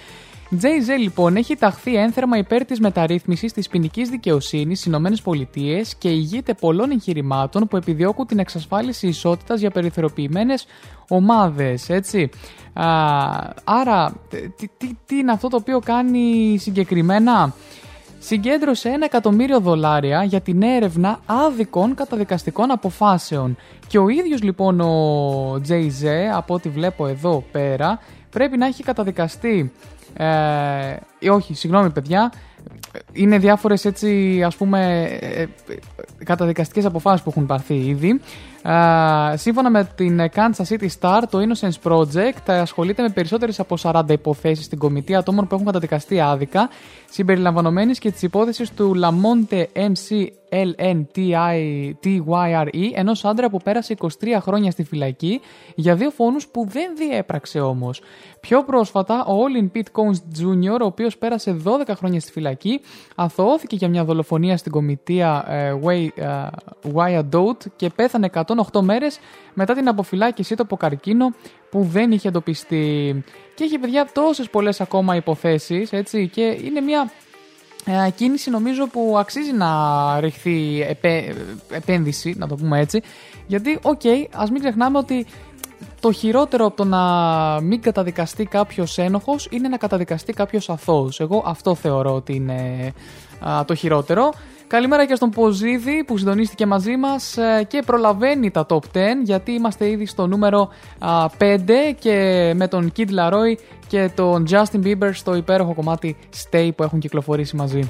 [0.51, 6.53] Jay-Z λοιπόν έχει ταχθεί ένθερμα υπέρ της μεταρρύθμισης της ποινική δικαιοσύνης στις ΗΠΑ και ηγείται
[6.53, 10.65] πολλών εγχειρημάτων που επιδιώκουν την εξασφάλιση ισότητας για περιθωριοποιημένες
[11.07, 12.29] ομάδες, έτσι.
[12.73, 12.85] Α,
[13.63, 17.53] άρα, τι, τι, τι είναι αυτό το οποίο κάνει συγκεκριμένα;
[18.19, 23.57] Συγκέντρωσε ένα εκατομμύριο δολάρια για την έρευνα άδικων καταδικαστικών αποφάσεων.
[23.87, 27.99] Και ο ίδιος λοιπόν ο Jay-Z, από ό,τι βλέπω εδώ πέρα,
[28.29, 29.71] πρέπει να έχει καταδικαστεί...
[30.13, 32.31] Ε, ε, όχι, συγγνώμη παιδιά,
[33.13, 35.47] είναι διάφορες έτσι ας πούμε ε, ε,
[36.23, 38.21] καταδικαστικές αποφάσεις που έχουν πάρθει ήδη.
[38.69, 44.03] Α, σύμφωνα με την Kansas City Star, το Innocence Project ασχολείται με περισσότερες από 40
[44.09, 46.69] υποθέσεις στην κομιτεία ατόμων που έχουν καταδικαστεί άδικα,
[47.09, 51.91] συμπεριλαμβανομένης και της υπόθεσης του Lamonte MC LNTYRE,
[52.93, 54.07] ενός άντρα που πέρασε 23
[54.39, 55.41] χρόνια στη φυλακή
[55.75, 58.01] για δύο φόνους που δεν διέπραξε όμως.
[58.39, 62.81] Πιο πρόσφατα, ο Olin Pete Combs Jr., ο οποίος πέρασε 12 χρόνια στη φυλακή,
[63.15, 66.47] αθωώθηκε για μια δολοφονία στην κομιτεία ε, Way, ε,
[66.93, 69.19] Wyandotte και πέθανε 108 μέρες
[69.53, 71.33] μετά την αποφυλάκησή του από καρκίνο
[71.69, 73.23] που δεν είχε εντοπιστεί.
[73.55, 77.26] Και έχει παιδιά τόσες πολλές ακόμα υποθέσεις, έτσι, και είναι μια ε,
[78.15, 79.69] κίνηση νομίζω που αξίζει να
[80.19, 81.35] ριχθεί επέ,
[81.69, 83.01] επένδυση, να το πούμε έτσι.
[83.47, 85.25] Γιατί, OK, okay, ας μην ξεχνάμε ότι
[85.99, 87.01] το χειρότερο από το να
[87.61, 91.19] μην καταδικαστεί κάποιος ένοχος είναι να καταδικαστεί κάποιος αθώος.
[91.19, 92.93] Εγώ αυτό θεωρώ ότι είναι
[93.39, 94.33] α, το χειρότερο.
[94.67, 98.79] Καλημέρα και στον Ποζίδη που συντονίστηκε μαζί μας ε, και προλαβαίνει τα top 10
[99.23, 100.69] γιατί είμαστε ήδη στο νούμερο
[100.99, 101.29] 5
[101.99, 103.55] και με τον Kid Laroi
[103.87, 107.89] και τον Justin Bieber στο υπέροχο κομμάτι Stay που έχουν κυκλοφορήσει μαζί.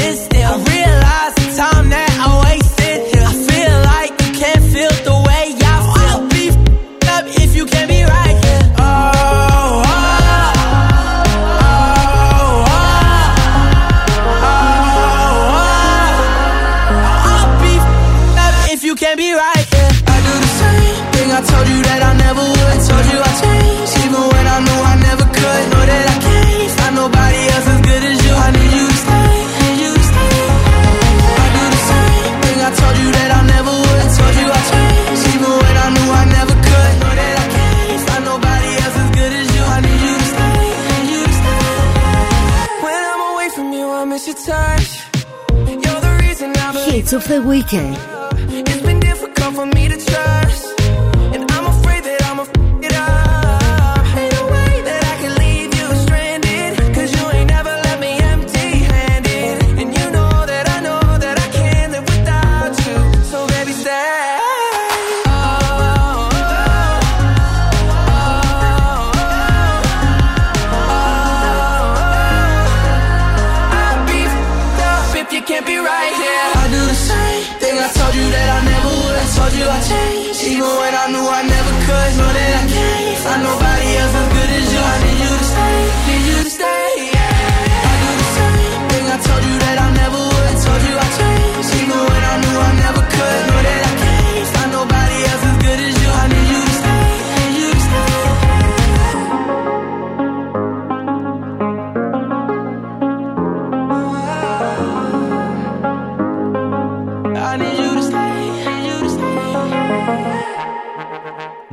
[47.13, 48.20] of the weekend.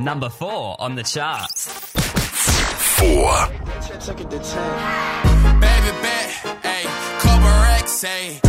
[0.09, 1.67] number four on the charts.
[2.97, 3.47] Four.
[5.59, 6.29] Baby, bet,
[7.19, 8.48] Cobra X.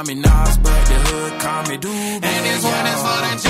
[0.00, 2.24] call me Nas, but the hood call me Doobie.
[2.24, 3.49] And this one is for the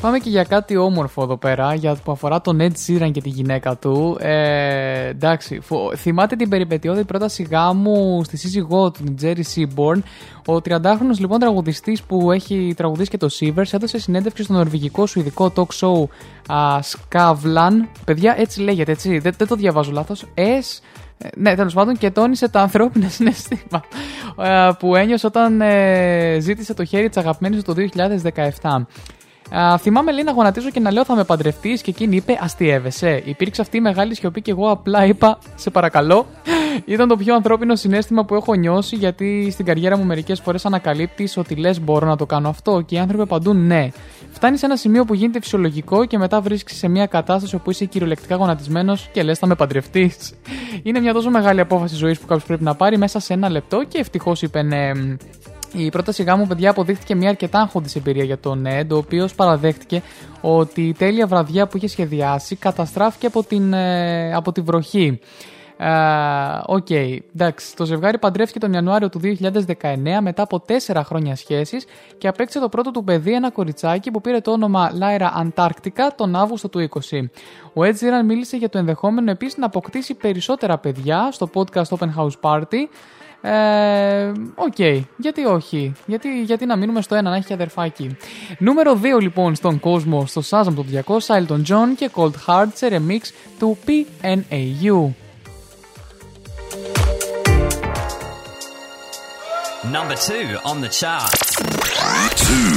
[0.00, 3.28] Πάμε και για κάτι όμορφο εδώ πέρα, για που αφορά τον Ed Sheeran και τη
[3.28, 4.16] γυναίκα του.
[4.20, 9.98] Ε, εντάξει, φο- θυμάται την περιπετειώδη πρόταση γάμου στη σύζυγό του, την Jerry Seaborn.
[10.46, 15.18] Ο 30χρονο λοιπόν τραγουδιστής που έχει τραγουδίσει και το Sivers έδωσε συνέντευξη στο νορβηγικό σου
[15.18, 16.04] ειδικό talk show
[16.56, 17.72] α, Skavlan.
[18.04, 19.18] Παιδιά, έτσι λέγεται, έτσι.
[19.18, 20.24] Δεν, δεν το διαβάζω λάθος.
[20.34, 20.78] S.
[21.18, 23.82] ε, Ναι, τέλος πάντων και τόνισε τα ανθρώπινα συναισθήματα
[24.42, 27.88] ε, που ένιωσε όταν ε, ζήτησε το χέρι της αγαπημένης του το
[28.60, 28.84] 2017.
[29.54, 33.22] Α, θυμάμαι λέει να γονατίζω και να λέω θα με παντρευτείς και εκείνη είπε Αστείευεσαι.
[33.24, 36.26] Υπήρξε αυτή η μεγάλη σιωπή και εγώ απλά είπα Σε παρακαλώ.
[36.84, 41.36] Ήταν το πιο ανθρώπινο συνέστημα που έχω νιώσει γιατί στην καριέρα μου μερικές φορές ανακαλύπτεις
[41.36, 43.88] ότι λες μπορώ να το κάνω αυτό και οι άνθρωποι απαντούν ναι.
[44.32, 47.84] Φτάνεις σε ένα σημείο που γίνεται φυσιολογικό και μετά βρίσκεις σε μια κατάσταση όπου είσαι
[47.84, 50.34] κυριολεκτικά γονατισμένος και λες θα με παντρευτείς.
[50.82, 53.84] Είναι μια τόσο μεγάλη απόφαση ζωής που κάποιος πρέπει να πάρει μέσα σε ένα λεπτό
[53.88, 54.90] και ευτυχώς είπε ναι.
[55.78, 60.02] Η πρόταση γάμου, παιδιά, αποδείχθηκε μια αρκετά αγχώδη εμπειρία για τον Εντ, ο οποίος παραδέχτηκε
[60.40, 65.20] ότι η τέλεια βραδιά που είχε σχεδιάσει καταστράφηκε από, την, ε, από τη βροχή.
[65.76, 65.88] Ε,
[66.66, 67.76] Οκ, εντάξει.
[67.76, 71.84] Το ζευγάρι παντρεύτηκε τον Ιανουάριο του 2019 μετά από 4 χρόνια σχέσης
[72.18, 76.36] και απέκτησε το πρώτο του παιδί, ένα κοριτσάκι που πήρε το όνομα Lyra Antarctica τον
[76.36, 77.28] Αύγουστο του 20.
[77.74, 82.08] Ο Ed Sheeran μίλησε για το ενδεχόμενο επίσης να αποκτήσει περισσότερα παιδιά στο podcast Open
[82.16, 82.88] House Party.
[83.40, 84.78] Ε, Οκ,
[85.16, 88.16] γιατί όχι; Γιατί, γιατί να μείνουμε στο ένα να έχει και αδερφάκι.
[88.58, 92.88] Νούμερο 2 λοιπόν στον κόσμο, στο Shazam top 200, Elton John και Cold Heart σε
[92.90, 93.20] remix
[93.58, 95.10] του PNAU.
[99.92, 101.32] Number two on the chart.
[102.36, 102.75] Two.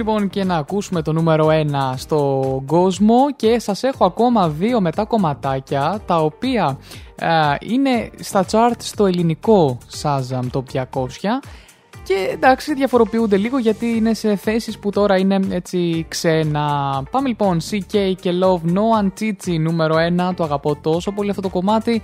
[0.00, 1.52] Λοιπόν και να ακούσουμε το νούμερο 1
[1.96, 6.78] στον κόσμο και σας έχω ακόμα δύο μετά κομματάκια τα οποία
[7.14, 7.26] ε,
[7.60, 11.06] είναι στα chart στο ελληνικό Shazam Top 200
[12.02, 16.62] και εντάξει διαφοροποιούνται λίγο γιατί είναι σε θέσεις που τώρα είναι έτσι ξένα.
[17.10, 19.94] Πάμε λοιπόν CK και Love No Antiti νούμερο
[20.30, 22.02] 1 το αγαπώ τόσο πολύ αυτό το κομμάτι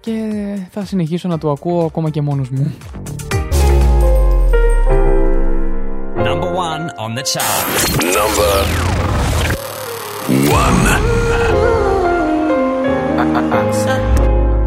[0.00, 0.32] και
[0.70, 2.74] θα συνεχίσω να το ακούω ακόμα και μόνος μου.
[7.08, 7.64] On the chart.
[8.16, 8.52] Number
[10.52, 10.80] one.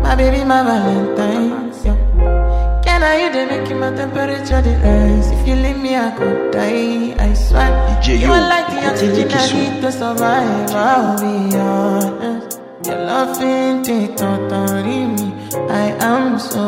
[0.01, 1.85] My baby, my Valentine's.
[1.85, 2.81] Yeah.
[2.83, 5.29] Can I you they make my temperature the rise?
[5.35, 7.13] If you leave me, I could die.
[7.25, 7.69] I swear.
[8.01, 10.71] DJ, you are like the oxygen I need to survive.
[10.71, 12.59] I'll be honest.
[12.87, 15.27] Your love ain't it totally me.
[15.69, 16.63] I am so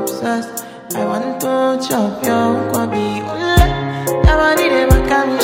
[0.00, 0.64] obsessed.
[0.96, 1.54] I want to
[1.86, 3.33] chop your kwabi.
[4.34, 5.43] Nobody ever comes.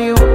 [0.00, 0.29] you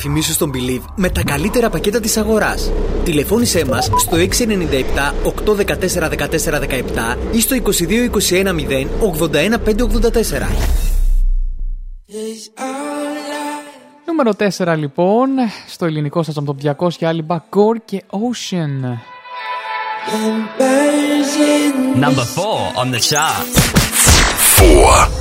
[0.00, 2.70] διαφημίσεις στον Believe με τα καλύτερα πακέτα της αγοράς.
[3.04, 10.46] Τηλεφώνησέ μας στο 697 814 1417 ή στο 22 21 0 81 584.
[14.06, 15.28] Νούμερο 4 λοιπόν,
[15.68, 18.98] στο ελληνικό σας από το 200 και άλλη Μπακόρ και Ocean.
[22.04, 23.44] Number 4 on the chart.
[25.16, 25.19] 4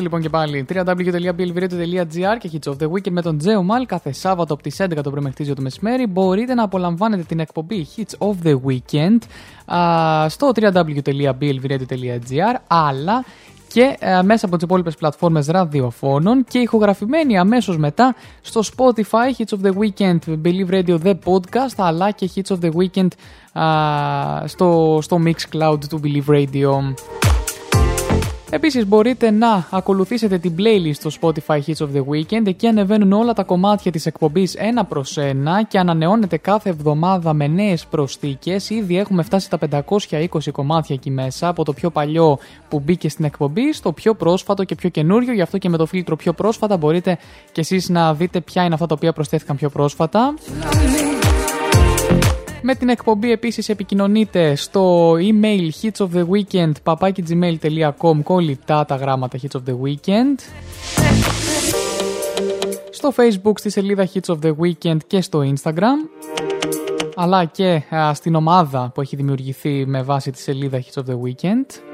[0.00, 0.66] είμαστε λοιπόν και πάλι.
[0.68, 4.88] www.blvradio.gr και Hits of the Weekend με τον Τζέο Μάλ κάθε Σάββατο από τις 11
[5.02, 6.06] το πρωί μέχρι τις 2 το μεσημέρι.
[6.06, 9.18] Μπορείτε να απολαμβάνετε την εκπομπή Hits of the Weekend
[9.74, 13.24] α, στο www.blvradio.gr αλλά
[13.72, 19.54] και ε, μέσα από τις υπόλοιπες πλατφόρμες ραδιοφώνων και ηχογραφημένη αμέσως μετά στο Spotify Hits
[19.58, 23.08] of the Weekend, Believe Radio The Podcast αλλά και Hits of the Weekend
[23.62, 26.94] α, στο, στο Mixcloud του Believe Radio.
[28.52, 32.46] Επίσης μπορείτε να ακολουθήσετε την playlist στο Spotify Hits of the Weekend.
[32.46, 37.46] Εκεί ανεβαίνουν όλα τα κομμάτια της εκπομπής ένα προς ένα και ανανεώνεται κάθε εβδομάδα με
[37.46, 38.70] νέες προσθήκες.
[38.70, 39.58] Ήδη έχουμε φτάσει στα
[39.88, 44.64] 520 κομμάτια εκεί μέσα, από το πιο παλιό που μπήκε στην εκπομπή στο πιο πρόσφατο
[44.64, 45.32] και πιο καινούριο.
[45.32, 47.18] Γι' αυτό και με το φίλτρο πιο πρόσφατα μπορείτε
[47.52, 50.34] και εσείς να δείτε ποια είναι αυτά τα οποία προσθέθηκαν πιο πρόσφατα.
[52.62, 59.76] Με την εκπομπή επίσης επικοινωνείτε στο email hitsoftheweekend papakigmail.com κολλητά τα γράμματα Hits of the
[59.82, 60.38] Weekend.
[62.90, 66.08] Στο facebook στη σελίδα Hits of the Weekend και στο Instagram.
[67.16, 71.14] Αλλά και α, στην ομάδα που έχει δημιουργηθεί με βάση τη σελίδα Hits of the
[71.14, 71.89] Weekend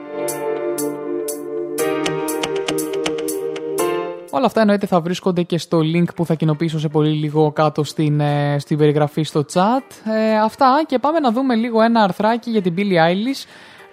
[4.36, 7.84] Όλα αυτά εννοείται θα βρίσκονται και στο link που θα κοινοποιήσω σε πολύ λίγο κάτω
[7.84, 10.10] στην, ε, στην περιγραφή στο chat.
[10.12, 13.44] Ε, αυτά και πάμε να δούμε λίγο ένα αρθράκι για την Billie Eilish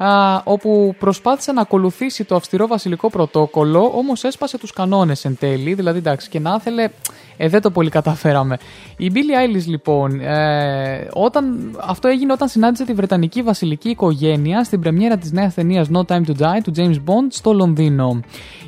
[0.06, 5.74] α, όπου προσπάθησε να ακολουθήσει το αυστηρό βασιλικό πρωτόκολλο όμως έσπασε τους κανόνες εν τέλει,
[5.74, 6.90] δηλαδή εντάξει και να ήθελε
[7.38, 8.57] ε, δεν το πολύ καταφέραμε.
[8.97, 14.80] Η Billie Eilish λοιπόν, ε, όταν, αυτό έγινε όταν συνάντησε τη Βρετανική βασιλική οικογένεια στην
[14.80, 18.19] πρεμιέρα της νέας ταινίας No Time to Die του James Bond στο Λονδίνο.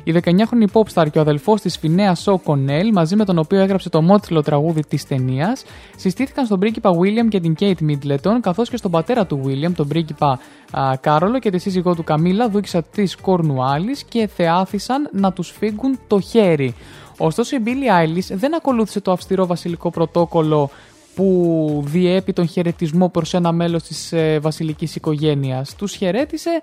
[0.04, 3.88] Η 19χρονη popstar και ο αδελφός της Φινέα Σο Κονέλ, μαζί με τον οποίο έγραψε
[3.88, 5.64] το μότριλο τραγούδι της ταινίας,
[5.96, 9.88] συστήθηκαν στον πρίγκιπα William και την Kate Middleton, καθώς και στον πατέρα του William, τον
[9.88, 10.38] πρίγκιπα
[10.70, 15.98] α, Κάρολο και τη σύζυγό του Καμίλα, δούκισα της Κορνουάλης και θεάθησαν να τους φύγουν
[16.06, 16.74] το χέρι.
[17.18, 20.70] Ωστόσο η Billie Eilish δεν ακολούθησε το αυστηρό βασιλικό πρωτόκολλο
[21.14, 25.74] που διέπει τον χαιρετισμό προς ένα μέλος της ε, βασιλικής οικογένειας.
[25.74, 26.62] Τους χαιρέτησε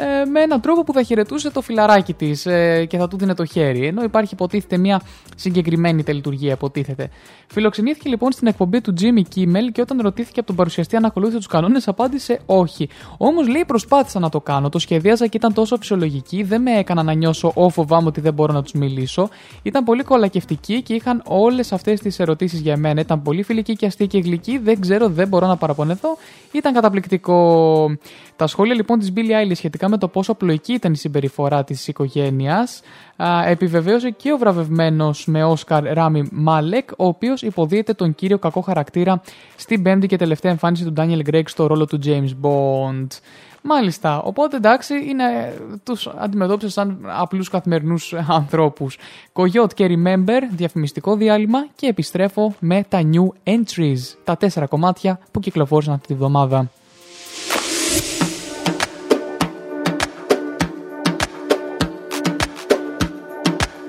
[0.00, 3.34] ε, με έναν τρόπο που θα χαιρετούσε το φιλαράκι της ε, και θα του δίνει
[3.34, 3.86] το χέρι.
[3.86, 5.02] Ενώ υπάρχει υποτίθεται μια
[5.36, 7.10] συγκεκριμένη τελειτουργία, υποτίθεται.
[7.46, 11.38] Φιλοξενήθηκε λοιπόν στην εκπομπή του Jimmy Kimmel και όταν ρωτήθηκε από τον παρουσιαστή αν ακολούθησε
[11.38, 12.88] τους κανόνες, απάντησε όχι.
[13.16, 17.02] Όμως λέει προσπάθησα να το κάνω, το σχεδίαζα και ήταν τόσο φυσιολογική, δεν με έκανα
[17.02, 19.28] να νιώσω ό φοβάμαι ότι δεν μπορώ να τους μιλήσω.
[19.62, 23.00] Ήταν πολύ κολακευτικοί και είχαν όλες αυτές τις ερωτήσεις για μένα.
[23.00, 26.16] Ήταν πολύ φιλική και αστεία και γλυκή, δεν ξέρω, δεν μπορώ να παραπονεθώ.
[26.52, 27.36] Ήταν καταπληκτικό.
[28.36, 31.88] Τα σχόλια λοιπόν της Billie Eilish σχετικά με το πόσο απλοϊκή ήταν η συμπεριφορά της
[31.88, 32.82] οικογένειας
[33.46, 39.22] επιβεβαίωσε και ο βραβευμένος με Όσκαρ Ράμι Μάλεκ, ο οποίος υποδίεται τον κύριο κακό χαρακτήρα
[39.56, 43.06] στην πέμπτη και τελευταία εμφάνιση του Daniel Craig στο ρόλο του James Bond.
[43.62, 44.22] Μάλιστα.
[44.22, 45.24] Οπότε εντάξει, είναι,
[45.84, 48.98] τους αντιμετώπισε σαν απλούς καθημερινούς ανθρώπους.
[49.32, 55.40] Coyote και Remember, διαφημιστικό διάλειμμα και επιστρέφω με τα new entries, τα τέσσερα κομμάτια που
[55.40, 56.70] κυκλοφόρησαν αυτή τη βδομάδα.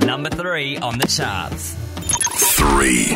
[0.10, 1.76] Number three on the charts.
[2.58, 3.16] Three.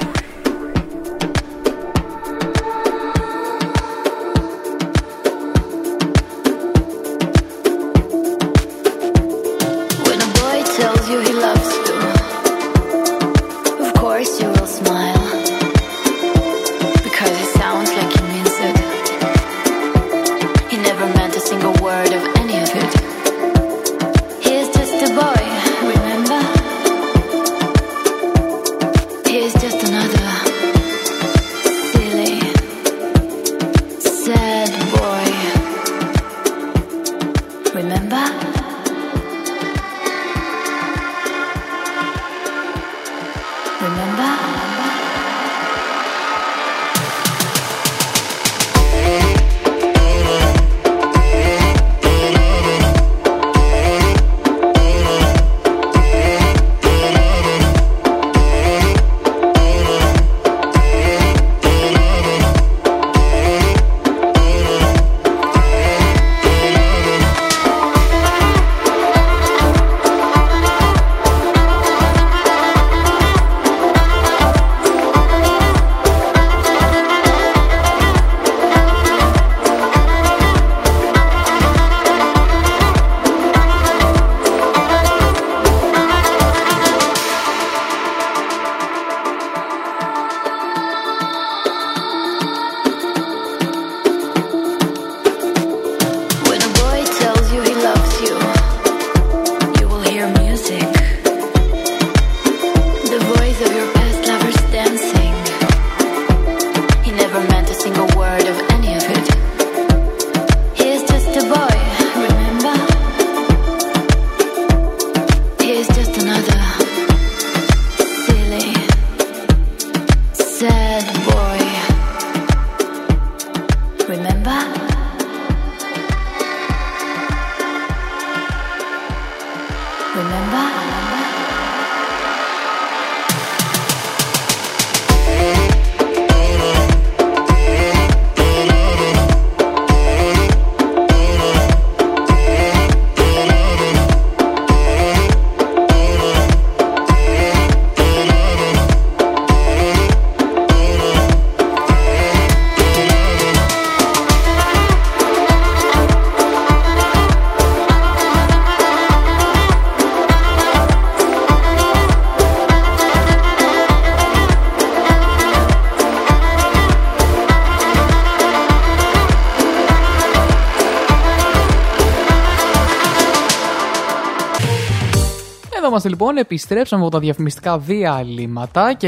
[176.05, 179.07] Εδώ είμαστε λοιπόν, επιστρέψαμε από τα διαφημιστικά διαλύματα και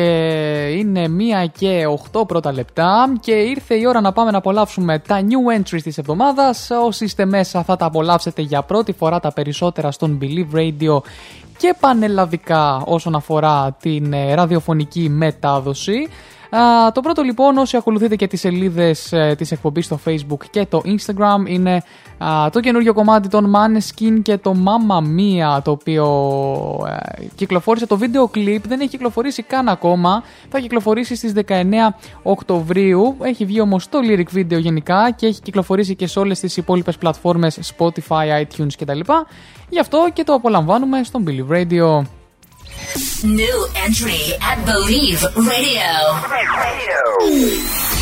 [0.78, 5.20] είναι μία και 8 πρώτα λεπτά και ήρθε η ώρα να πάμε να απολαύσουμε τα
[5.22, 6.70] new entries της εβδομάδας.
[6.86, 11.02] Όσοι είστε μέσα θα τα απολαύσετε για πρώτη φορά τα περισσότερα στον Believe Radio
[11.58, 16.08] και πανελλαδικά όσον αφορά την ε, ραδιοφωνική μετάδοση.
[16.50, 20.66] Α, το πρώτο λοιπόν όσοι ακολουθείτε και τις σελίδες ε, της εκπομπής στο facebook και
[20.66, 21.84] το instagram είναι
[22.18, 26.06] α, το καινούριο κομμάτι των Maneskin και το Mamma Mia το οποίο
[26.88, 30.24] ε, κυκλοφόρησε το βίντεο κλιπ δεν έχει κυκλοφορήσει καν ακόμα.
[30.50, 31.54] Θα κυκλοφορήσει στις 19
[32.24, 33.18] Οκτωβρίου.
[33.22, 36.98] Έχει βγει όμως το lyric video γενικά και έχει κυκλοφορήσει και σε όλες τις υπόλοιπες
[36.98, 39.00] πλατφόρμες Spotify, iTunes κτλ.
[39.70, 42.02] Γι' αυτό και το απολαμβάνουμε στον Billy Radio.
[43.24, 44.22] New entry
[44.52, 45.92] at Believe Radio.
[47.26, 47.95] New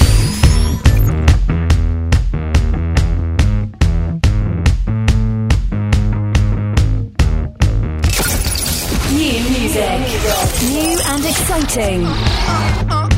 [10.24, 12.06] New and exciting.
[12.06, 13.10] Oh,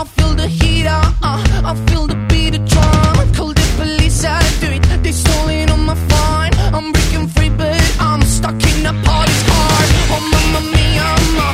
[0.00, 3.32] I feel the heat, I feel the beat of drum.
[3.34, 4.82] Call the police, I do it.
[5.02, 6.52] They stolen on my phone.
[6.74, 9.90] I'm breaking free, but I'm stuck in a party's heart.
[10.12, 11.48] Oh, mamma mia, ma,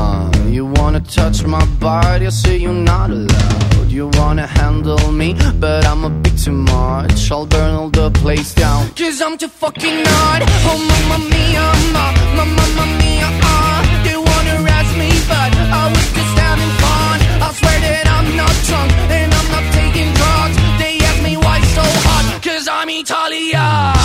[0.00, 3.90] uh, You wanna touch my body, I say you're not allowed.
[3.96, 5.28] You wanna handle me,
[5.64, 7.30] but I'm a bit too much.
[7.30, 8.80] I'll burn all the place down.
[9.00, 10.40] Cause I'm too fucking hot
[10.70, 12.06] Oh mamma mia, ma,
[12.36, 15.50] ma, mamma mia uh, They wanna arrest me, but
[15.80, 17.16] I was just having fun.
[17.46, 20.56] I swear that I'm not drunk, and I'm not taking drugs.
[20.80, 23.99] They ask me why so hot, cause I'm Italiano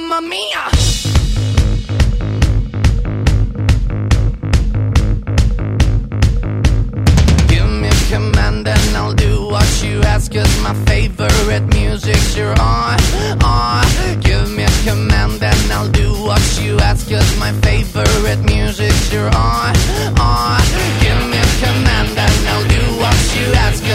[0.00, 0.64] mamma, mia.
[7.48, 12.58] Give me a command and I'll do what you ask Cause my favorite music's you're
[12.58, 12.98] on,
[13.44, 13.84] on
[14.20, 19.34] Give me a command and I'll do what you ask Cause my favorite music's you're
[19.34, 19.76] on,
[20.18, 20.60] on
[21.04, 23.91] Give me a command and I'll do what you ask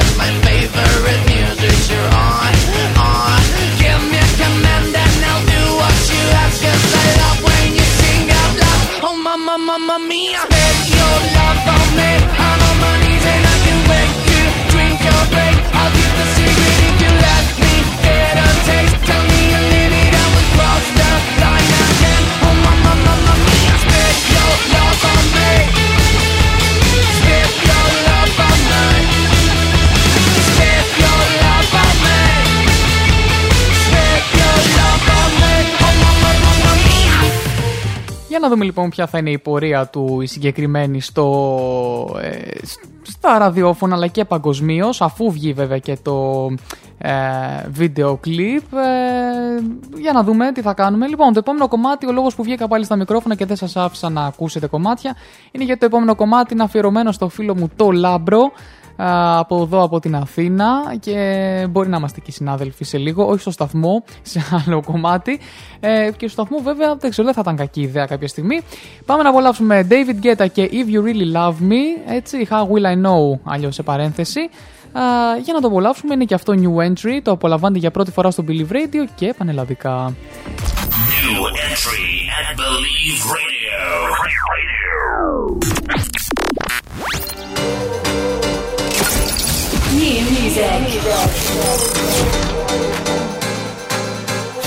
[38.38, 42.58] Για να δούμε λοιπόν ποια θα είναι η πορεία του η συγκεκριμένη στο, ε,
[43.02, 46.48] στα ραδιόφωνα αλλά και παγκοσμίως, αφού βγει βέβαια και το
[46.98, 47.12] ε,
[47.70, 51.08] βίντεο κλιπ ε, για να δούμε τι θα κάνουμε.
[51.08, 54.10] Λοιπόν, το επόμενο κομμάτι, ο λόγος που βγήκα πάλι στα μικρόφωνα και δεν σας άφησα
[54.10, 55.16] να ακούσετε κομμάτια
[55.52, 58.52] είναι γιατί το επόμενο κομμάτι είναι αφιερωμένο στο φίλο μου το Λάμπρο
[58.98, 63.52] από εδώ από την Αθήνα και μπορεί να είμαστε και συνάδελφοι σε λίγο, όχι στο
[63.52, 65.40] σταθμό, σε άλλο κομμάτι.
[65.80, 68.62] Ε, και στο σταθμό βέβαια δεν ξέρω, δεν θα ήταν κακή ιδέα κάποια στιγμή.
[69.06, 73.06] Πάμε να απολαύσουμε David Guetta και If You Really Love Me, έτσι, How Will I
[73.06, 74.40] Know, αλλιώς σε παρένθεση.
[75.44, 78.44] Για να το απολαύσουμε είναι και αυτό New Entry Το απολαμβάνεται για πρώτη φορά στο
[78.48, 80.14] Believe Radio και πανελλαδικά
[81.28, 82.06] New Entry
[82.40, 83.80] at Believe Radio.
[84.24, 84.68] Radio.
[89.98, 90.64] New music.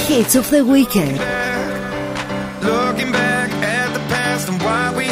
[0.08, 1.18] Hits of the weekend.
[2.62, 5.04] Looking back at the past and why we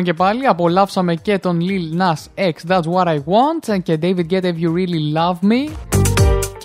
[0.00, 0.46] λοιπόν και πάλι.
[0.46, 4.72] Απολαύσαμε και τον Lil Nas X, That's What I Want, και David Guetta, If You
[4.72, 5.89] Really Love Me.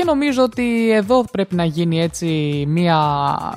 [0.06, 2.26] Και νομίζω ότι εδώ πρέπει να γίνει έτσι
[2.68, 2.98] μία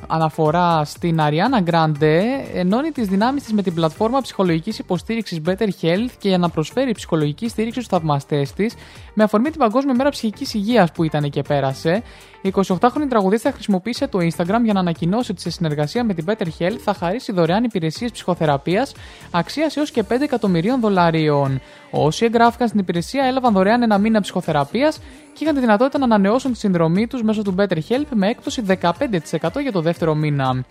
[0.07, 2.21] αναφορά στην Ariana Grande.
[2.55, 6.93] Ενώνει τις δυνάμεις της με την πλατφόρμα ψυχολογικής υποστήριξης Better Health και για να προσφέρει
[6.93, 8.75] ψυχολογική στήριξη στους θαυμαστές της
[9.15, 12.03] με αφορμή την Παγκόσμια Μέρα Ψυχικής Υγείας που ήταν και πέρασε.
[12.43, 16.47] Η 28χρονη τραγουδίστρια χρησιμοποίησε το Instagram για να ανακοινώσει ότι σε συνεργασία με την Better
[16.59, 18.93] Health θα χαρίσει δωρεάν υπηρεσίες ψυχοθεραπείας
[19.31, 21.61] αξίας έως και 5 εκατομμυρίων δολαρίων.
[21.91, 24.99] Όσοι εγγράφηκαν στην υπηρεσία έλαβαν δωρεάν ένα μήνα ψυχοθεραπείας
[25.33, 28.63] και είχαν τη δυνατότητα να ανανεώσουν τη συνδρομή τους μέσω του Better Help με έκπτωση
[28.81, 30.65] 15% για το δεύτερο μήνα.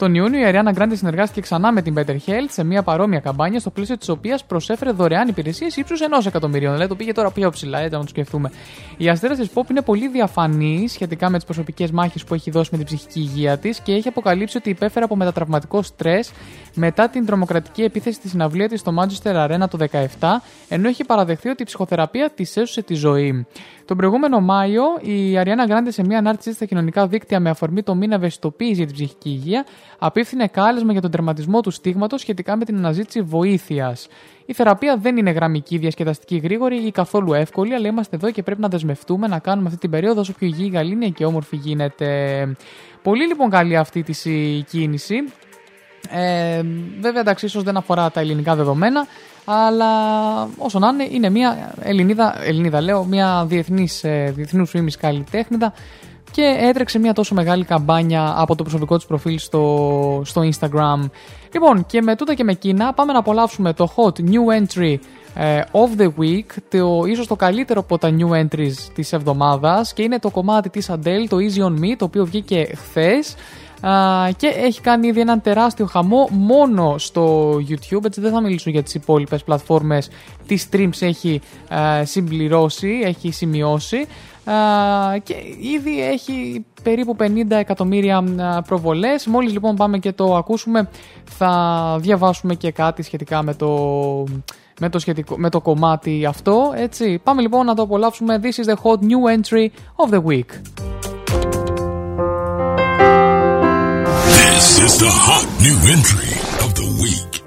[0.00, 3.60] Τον Ιούνιο η Ariana Grande συνεργάστηκε ξανά με την Better Health σε μια παρόμοια καμπάνια,
[3.60, 6.72] στο πλαίσιο της οποίας προσέφερε δωρεάν υπηρεσίες ύψους ενός εκατομμυρίων.
[6.72, 8.50] Δηλαδή το πήγε τώρα πιο ψηλά, έτσι να το σκεφτούμε.
[8.96, 12.68] Η αστέρα της Pop είναι πολύ διαφανή σχετικά με τις προσωπικές μάχες που έχει δώσει
[12.72, 16.32] με την ψυχική υγεία της και έχει αποκαλύψει ότι υπέφερε από μετατραυματικό στρες
[16.74, 19.78] μετά την τρομοκρατική επίθεση στη συναυλία της στο Manchester Arena το
[20.18, 20.28] 17,
[20.68, 23.46] ενώ έχει παραδεχθεί ότι η ψυχοθεραπεία της έσωσε τη ζωή.
[23.84, 27.94] Τον προηγούμενο Μάιο, η Αριάννα Γκράντε σε μια ανάρτησή στα κοινωνικά δίκτυα με αφορμή το
[27.94, 29.64] μήνα ευαισθητοποίηση για την ψυχική υγεία,
[29.98, 34.08] απίφθινε κάλεσμα για τον τερματισμό του στίγματος σχετικά με την αναζήτηση βοήθειας.
[34.46, 38.60] Η θεραπεία δεν είναι γραμμική, διασκεδαστική, γρήγορη ή καθόλου εύκολη, αλλά είμαστε εδώ και πρέπει
[38.60, 42.08] να δεσμευτούμε να κάνουμε αυτή την περίοδο όσο πιο υγιή, γαλήνια και όμορφη γίνεται.
[43.02, 45.14] Πολύ λοιπόν καλή αυτή τη η κίνηση.
[46.10, 46.62] Ε,
[47.00, 49.06] βέβαια, εντάξει, ίσως δεν αφορά τα ελληνικά δεδομένα,
[49.44, 49.92] αλλά
[50.58, 55.72] όσο να είναι, είναι μια Ελληνίδα, Ελληνίδα λέω, μια διεθνής, ε, διεθνούς φήμης καλλιτέχνηδα
[56.30, 61.10] και έτρεξε μια τόσο μεγάλη καμπάνια από το προσωπικό της προφίλ στο, στο Instagram.
[61.52, 64.96] Λοιπόν, και με τούτα και με εκείνα πάμε να απολαύσουμε το hot new entry
[65.34, 70.02] ε, of the week, το, ίσως το καλύτερο από τα new entries της εβδομάδας και
[70.02, 73.34] είναι το κομμάτι της Adele, το Easy On Me, το οποίο βγήκε χθες
[73.80, 78.04] Α, και έχει κάνει ήδη έναν τεράστιο χαμό μόνο στο YouTube.
[78.04, 80.10] Έτσι δεν θα μιλήσω για τις υπόλοιπες πλατφόρμες.
[80.46, 81.40] Τις streams έχει
[81.74, 84.06] α, συμπληρώσει, έχει σημειώσει.
[84.44, 84.54] Α,
[85.18, 85.34] και
[85.74, 89.26] ήδη έχει περίπου 50 εκατομμύρια α, προβολές.
[89.26, 90.88] Μόλις λοιπόν πάμε και το ακούσουμε
[91.24, 93.68] θα διαβάσουμε και κάτι σχετικά με το,
[94.80, 96.72] με το, σχετικό, με το κομμάτι αυτό.
[96.76, 97.20] Έτσι.
[97.22, 98.40] Πάμε λοιπόν να το απολαύσουμε.
[98.42, 100.50] This is the hot new entry of the week.
[104.38, 106.32] This is the hot new entry
[106.64, 107.39] of the week.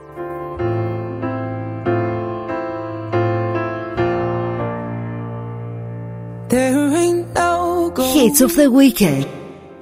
[8.23, 9.27] Hits of the weekend.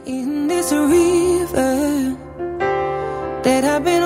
[0.08, 2.18] in this river
[3.44, 4.02] that I've been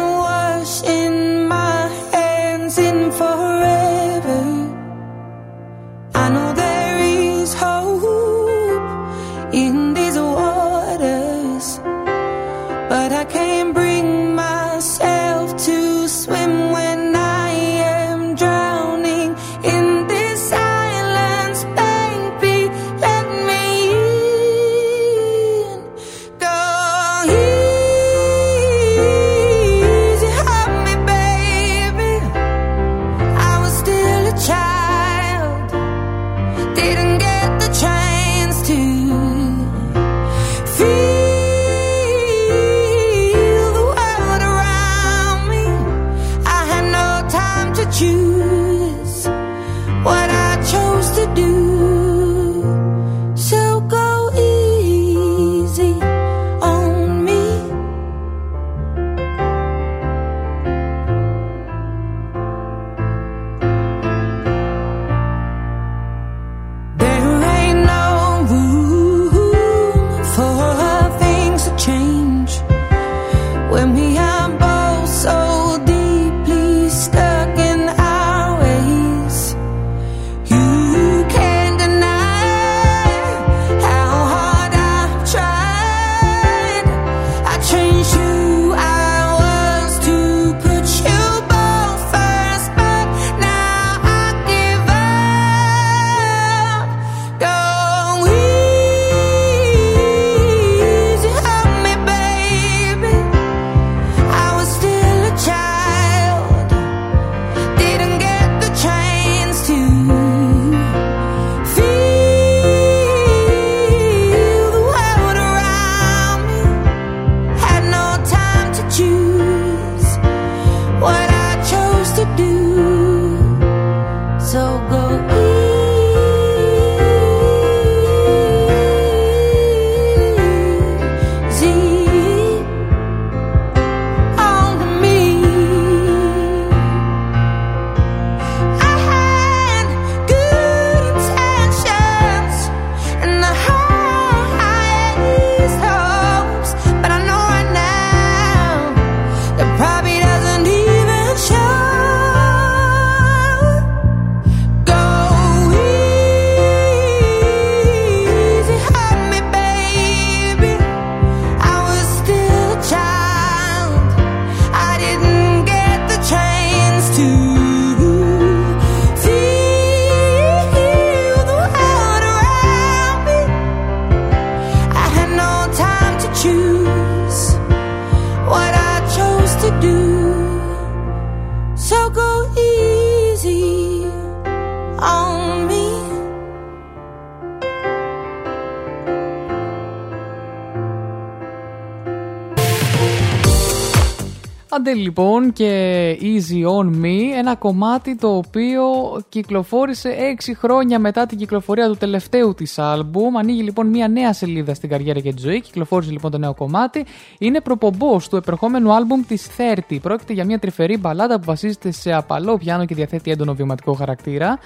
[194.76, 198.84] Άντε λοιπόν και Easy On Me, ένα κομμάτι το οποίο
[199.30, 200.15] κυκλοφόρησε
[200.45, 203.38] 6 χρόνια μετά την κυκλοφορία του τελευταίου της άλμπουμ.
[203.38, 205.61] Ανοίγει λοιπόν μια νέα σελίδα στην καριέρα και τη ζωή.
[205.61, 207.06] Κυκλοφόρησε λοιπόν το νέο κομμάτι.
[207.38, 209.49] Είναι προπομπός του επερχόμενου άλμπουμ της
[209.89, 209.97] 30.
[210.02, 214.60] Πρόκειται για μια τρυφερή μπαλάντα που βασίζεται σε απαλό πιάνο και διαθέτει έντονο βιωματικό χαρακτήρα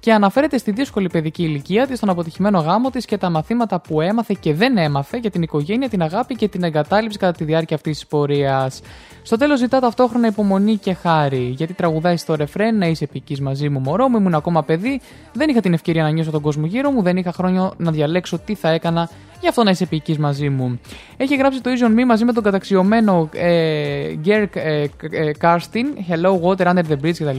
[0.00, 4.00] και αναφέρεται στη δύσκολη παιδική ηλικία της, στον αποτυχημένο γάμο της και τα μαθήματα που
[4.00, 7.76] έμαθε και δεν έμαθε για την οικογένεια, την αγάπη και την εγκατάλειψη κατά τη διάρκεια
[7.76, 8.80] αυτής της πορείας.
[9.22, 13.68] Στο τέλος ζητά ταυτόχρονα υπομονή και χάρη, γιατί τραγουδάει στο ρεφρέν να είσαι επιεικής μαζί
[13.68, 15.00] μου, μωρό μου, ήμουν ακόμα παιδί,
[15.32, 18.38] δεν είχα την ευκαιρία να νιώσω τον κόσμο γύρω μου, δεν είχα χρόνο να διαλέξω
[18.38, 19.08] τι θα έκανα
[19.40, 20.80] Γι' αυτό να είσαι επιεικής μαζί μου.
[21.16, 25.86] Έχει γράψει το Easy on Me μαζί με τον καταξιωμένο ε, Γκρεγκ ε, ε, Κέρστιν,
[26.08, 27.38] Hello Water Under the Bridge κτλ.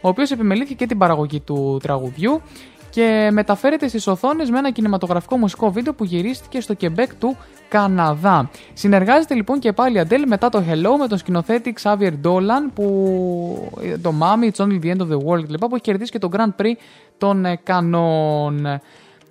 [0.00, 2.42] Ο οποίος επιμελήθηκε και την παραγωγή του τραγουδιού
[2.90, 7.36] και μεταφέρεται στις οθόνες με ένα κινηματογραφικό μουσικό βίντεο που γυρίστηκε στο Κεμπέκ του
[7.68, 8.50] Καναδά.
[8.72, 13.72] Συνεργάζεται λοιπόν και πάλι η Αντέλ μετά το Hello με τον σκηνοθέτη Xavier Dolan που
[14.02, 15.58] το Mami, It's Only the End of the World κλπ.
[15.58, 16.72] που έχει κερδίσει και το Grand Prix
[17.18, 18.80] των ε, Κανών.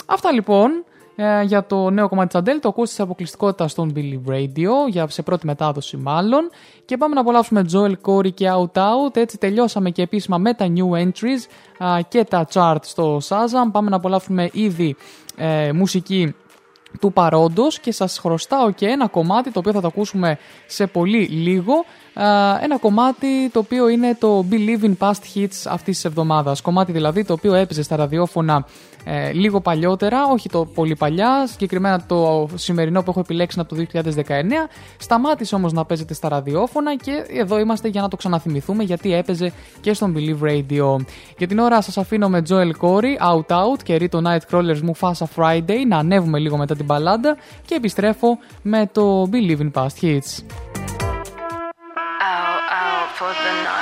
[0.05, 0.83] Αυτά λοιπόν
[1.23, 5.07] ε, για το νέο κομμάτι της Αντέλ, το ακούσεις σε αποκλειστικότητα στον Billy Radio, για,
[5.07, 6.49] σε πρώτη μετάδοση μάλλον.
[6.85, 9.15] Και πάμε να απολαύσουμε Joel Corey και Out Out.
[9.15, 13.71] Έτσι τελειώσαμε και επίσημα με τα new entries α, και τα chart στο Shazam.
[13.71, 14.95] Πάμε να απολαύσουμε ήδη
[15.37, 16.35] ε, μουσική
[16.99, 20.37] του παρόντος και σας χρωστάω και ένα κομμάτι το οποίο θα το ακούσουμε
[20.67, 25.95] σε πολύ λίγο Α, ένα κομμάτι το οποίο είναι το Believe in Past Hits αυτής
[25.95, 28.65] της εβδομάδας κομμάτι δηλαδή το οποίο έπαιζε στα ραδιόφωνα
[29.03, 33.75] ε, λίγο παλιότερα, όχι το πολύ παλιά, συγκεκριμένα το σημερινό που έχω επιλέξει είναι από
[33.75, 34.01] το
[34.67, 34.69] 2019.
[34.97, 39.53] Σταμάτησε όμως να παίζεται στα ραδιόφωνα και εδώ είμαστε για να το ξαναθυμηθούμε γιατί έπαιζε
[39.81, 40.95] και στον Believe Radio.
[41.37, 45.25] Για την ώρα σας αφήνω με Joel Corey, Out Out και Rito Nightcrawlers μου Fasa
[45.35, 50.43] Friday να ανέβουμε λίγο μετά την μπαλάντα και επιστρέφω με το Believe in Past Hits.
[52.21, 53.81] out, out for the night.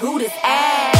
[0.00, 0.93] Who this ass?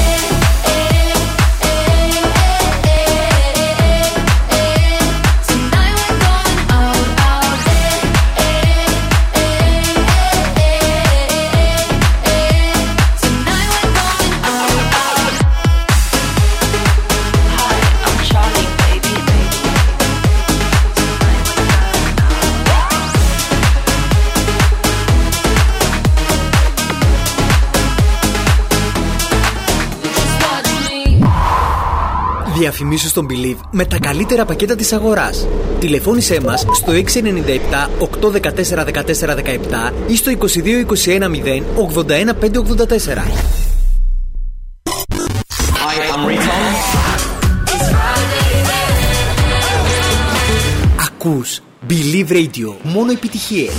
[32.94, 35.46] Διαφημίσου στον Believe με τα καλύτερα πακέτα της αγοράς.
[35.78, 38.84] Τηλεφώνησέ μας στο 697 814
[39.90, 43.26] 1417 ή στο 2221 0 81 584.
[45.80, 46.62] Hi, I'm Riton.
[51.06, 52.74] Ακούς Believe Radio.
[52.82, 53.72] Μόνο επιτυχίες.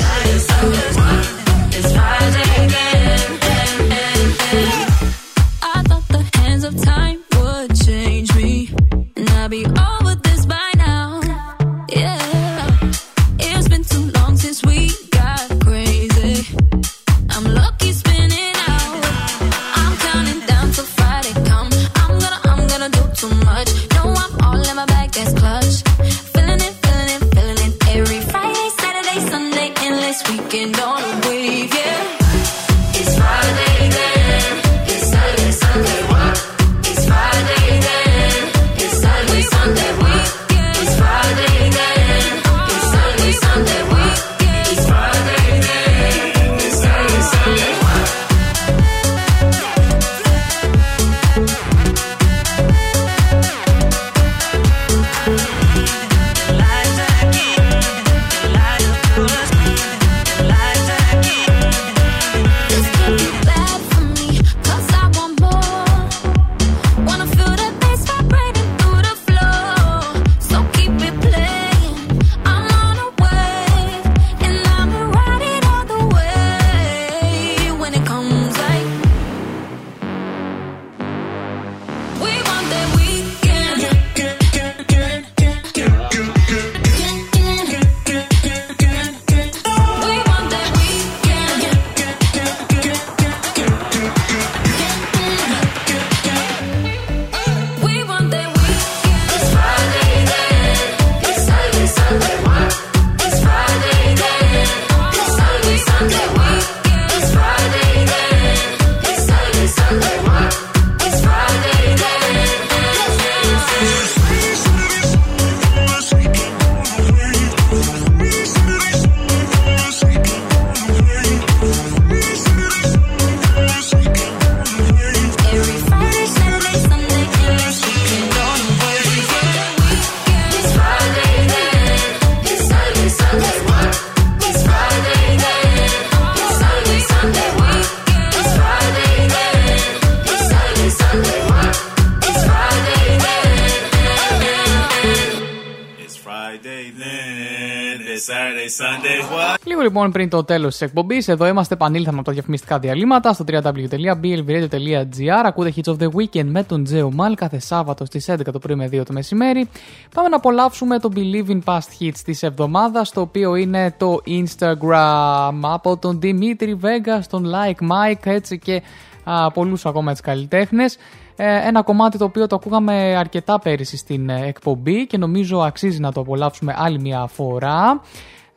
[150.15, 155.43] Πριν το τέλος της εκπομπής, εδώ είμαστε, επανήλθαμε από τα διαφημιστικά διαλύματα στο www.blvradio.gr.
[155.45, 158.75] Ακούτε Hits of the Weekend με τον Τζέο Μάλ κάθε Σάββατο στις 11 το πρωί
[158.75, 159.69] με 2 το μεσημέρι.
[160.13, 165.59] Πάμε να απολαύσουμε το Believe in Past Hits της εβδομάδας, το οποίο είναι το Instagram
[165.61, 168.81] από τον Dimitri Vega, τον Like Mike, έτσι και
[169.23, 170.97] α, πολλούς ακόμα έτσι καλλιτέχνες.
[171.35, 175.99] Ε, ένα κομμάτι το οποίο το ακούγαμε αρκετά πέρυσι στην ε, εκπομπή και νομίζω αξίζει
[175.99, 178.01] να το απολαύσουμε άλλη μια φορά.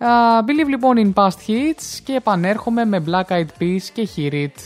[0.00, 4.58] Uh, believe λοιπόν in past hits και επανέρχομαι με Black Eyed Peas και Hear It.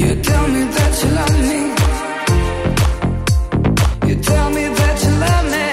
[0.00, 1.60] You tell me that you love me.
[4.08, 5.66] You tell me that you love me.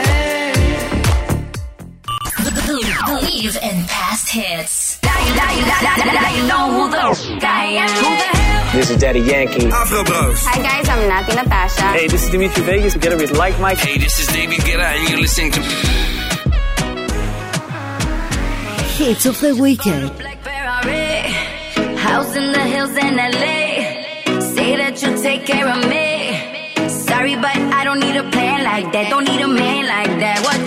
[3.11, 4.75] Believe in past hits.
[5.09, 7.91] Now you, now you, now you, now you know who the f- I am.
[8.03, 8.75] Who the hell?
[8.77, 9.67] This is Daddy Yankee.
[9.81, 10.39] Afro Bros.
[10.51, 11.87] Hi guys, I'm Nati Natasha.
[11.97, 13.79] Hey, this is Dimitri Vegas together with Like Mike.
[13.87, 15.61] Hey, this is David Guetta, and you're listening to
[18.97, 20.09] Hits of the weekend.
[21.99, 24.41] House in the hills in LA.
[24.41, 26.89] Say that you'll take care of me.
[26.89, 29.11] Sorry, but I don't need a plan like that.
[29.11, 30.41] Don't need a man like that.
[30.43, 30.66] What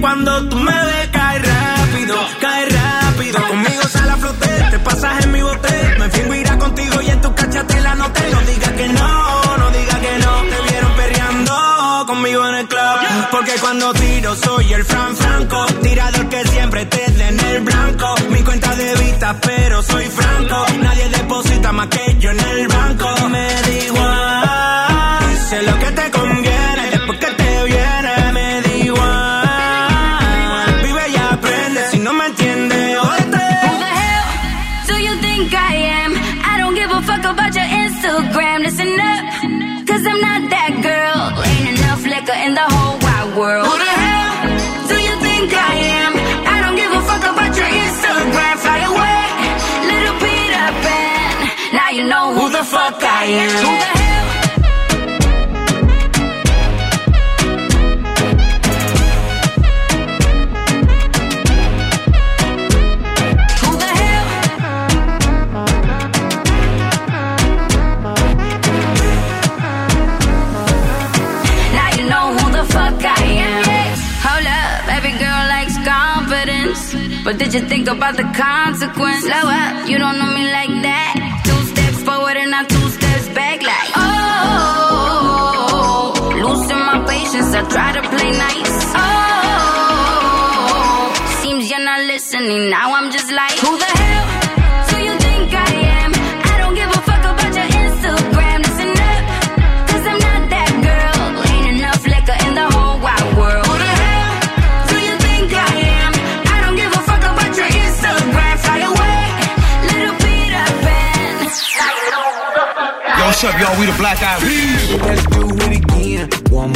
[0.00, 3.46] cuando tú me ves cae rápido, cae rápido.
[3.48, 5.96] Conmigo sale a flote, te pasas en mi bote.
[5.98, 9.70] Me fingo irá contigo y en tu cachatela no te no digas que no, no
[9.70, 10.42] digas que no.
[10.42, 13.28] Te vieron perreando conmigo en el club.
[13.30, 15.66] Porque cuando tiro soy el Fran Franco.
[15.82, 18.14] Tirador que siempre te en el blanco.
[18.30, 20.66] Mi cuenta de vista, pero soy franco.
[20.80, 22.68] Nadie deposita más que yo en el
[75.84, 76.94] confidence.
[77.24, 79.24] But did you think about the consequence?
[79.24, 80.69] Slow up, you don't know me like
[87.80, 88.76] try to play nice.
[89.00, 90.20] Oh.
[91.42, 94.26] Seems you're not listening, now I'm just like, who the hell
[94.90, 95.70] do you think I
[96.00, 96.10] am?
[96.52, 98.58] I don't give a fuck about your Instagram.
[98.68, 99.22] Listen up,
[99.90, 101.20] cause I'm not that girl.
[101.52, 103.64] Ain't enough liquor in the whole wide world.
[103.68, 104.32] Who the hell
[104.90, 106.12] do you think I am?
[106.54, 108.54] I don't give a fuck about your Instagram.
[108.64, 109.24] Fly away,
[109.90, 111.34] little Peter Pan.
[113.18, 113.74] Yo, what's up, y'all?
[113.80, 115.19] We the Black Eyed Peas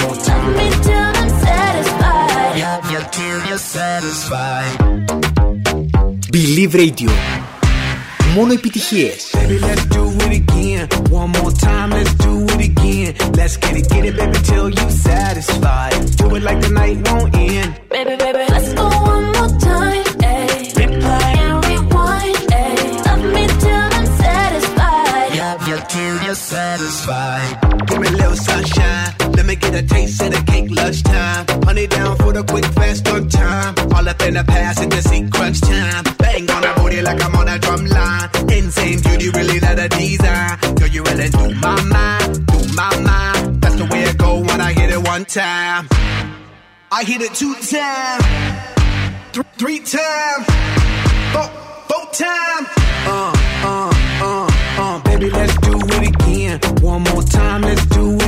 [0.04, 0.52] more time.
[0.60, 2.54] Me till I'm satisfied.
[2.66, 4.74] Love you till you're satisfied.
[6.32, 7.12] Believe Radio.
[8.36, 9.22] Μόνο επιτυχίες.
[9.38, 10.84] Baby, let's do it again.
[11.20, 13.10] One more time, let's do it again.
[13.40, 15.94] Let's get it, get it, baby, till you satisfied.
[16.20, 17.70] Do it like the night won't end.
[17.96, 20.06] Baby, baby, let's go one more time.
[20.34, 20.62] Ayy.
[20.80, 21.32] Replay.
[21.44, 22.40] And rewind.
[22.64, 22.88] Ayy.
[23.08, 25.30] Love me till I'm satisfied.
[25.44, 27.43] Love you till you're satisfied.
[31.75, 33.75] Honey down for the quick, fast, on time.
[33.93, 36.05] All up in the past in the crunch time.
[36.19, 38.31] Bang on the booty like I'm on a drum line.
[38.49, 40.57] Insane beauty, really not a design.
[40.77, 43.61] Girl, you really do my mind, do my mind.
[43.61, 45.89] That's the way it go when I hit it one time.
[46.93, 48.25] I hit it two times,
[49.33, 50.47] th- three times,
[51.35, 51.49] four,
[51.91, 52.69] four times.
[53.03, 53.35] Uh,
[53.67, 53.91] uh,
[54.23, 54.47] uh,
[54.79, 56.61] uh, baby, let's do it again.
[56.83, 58.24] One more time, let's do it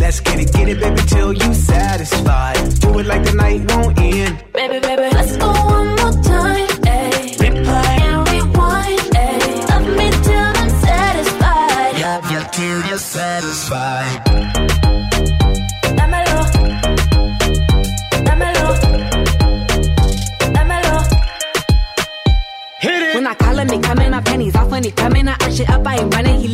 [0.00, 2.56] Let's get it, get it, baby, till you satisfied.
[2.80, 4.44] Do it like the night won't end.
[4.52, 6.68] Baby, baby, let's go one more time.
[6.86, 7.36] Ayy.
[7.42, 8.00] Replay.
[8.08, 9.00] And rewind.
[9.24, 9.68] Ayy.
[9.70, 11.92] Love me till I'm satisfied.
[12.06, 14.16] Love you till you're satisfied.
[15.98, 16.38] Dámelo.
[18.26, 18.66] Dámelo.
[20.54, 20.96] Dámelo.
[22.80, 23.14] Hit it.
[23.14, 25.28] When I call him, he coming, my panties off when he coming.
[25.28, 26.48] I arch it up, I ain't running, he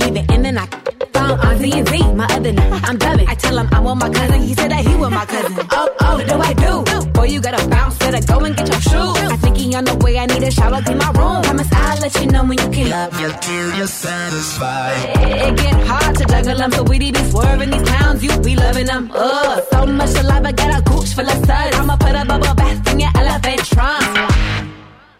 [1.39, 2.73] on Z and Z, my other name.
[2.85, 3.29] I'm dubbing.
[3.29, 5.67] I tell him I want my cousin, he said that he want my cousin.
[5.71, 7.11] Oh, oh, what do I do?
[7.13, 9.19] Boy, you gotta bounce, better go and get your shoes.
[9.35, 11.43] I think he on the way, I need a shower, clean my room.
[11.43, 12.91] Promise I'll let you know when you can.
[12.91, 15.17] Love you till you're satisfied.
[15.49, 18.87] It get hard to juggle them, so we be swerving these clowns, you be loving
[18.87, 19.11] them.
[19.15, 21.77] Ugh, so much alive, I got a gooch full of suds.
[21.77, 24.03] I'ma put a bubble bath in your elephant trunk.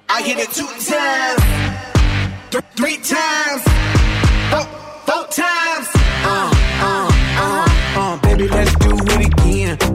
[0.09, 1.43] I hit it two times,
[2.51, 3.63] th- three times,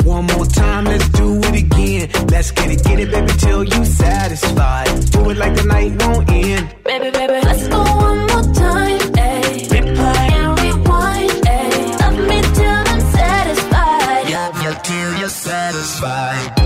[0.08, 2.10] One more time, let's do it again.
[2.32, 4.88] Let's get it, get it, baby, till you satisfied.
[5.12, 6.76] Do it like the night won't end.
[6.86, 9.00] Baby, baby, let's go one more time.
[9.00, 9.68] Ayy.
[9.68, 10.32] Replay.
[10.40, 11.32] And rewind.
[11.56, 12.00] Ayy.
[12.00, 14.30] Love me till I'm satisfied.
[14.32, 16.57] Love you till you're satisfied.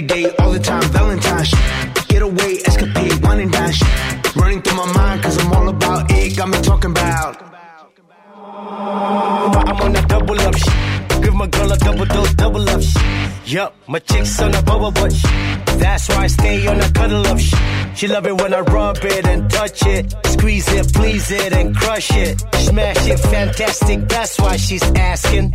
[0.00, 1.50] Every day, all the time, Valentine's.
[2.08, 3.74] Get away, escapade, wine and dine.
[4.34, 6.38] Running through my mind, cause I'm all about it.
[6.38, 7.42] Got me talking about.
[9.68, 11.22] I'm on that double up shit.
[11.22, 13.02] Give my girl a double dose, double up shit.
[13.44, 15.66] Yup, my chick's on a bubble butt shit.
[15.78, 17.58] That's why I stay on a cuddle up shit.
[17.94, 20.14] She love it when I rub it and touch it.
[20.28, 22.40] Squeeze it, please it, and crush it.
[22.54, 24.08] Smash it, fantastic.
[24.08, 25.54] That's why she's asking.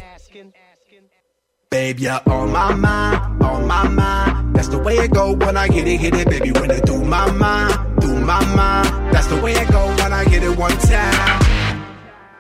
[1.72, 4.56] Babe, you're on my mind, on my mind.
[4.56, 6.52] That's the way it go when I get it, hit it, baby.
[6.52, 9.14] When it do my mind, through my mind.
[9.14, 11.42] That's the way it go when I get it one time.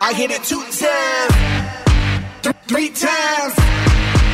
[0.01, 1.33] I hit it two times,
[2.43, 3.53] th- three times,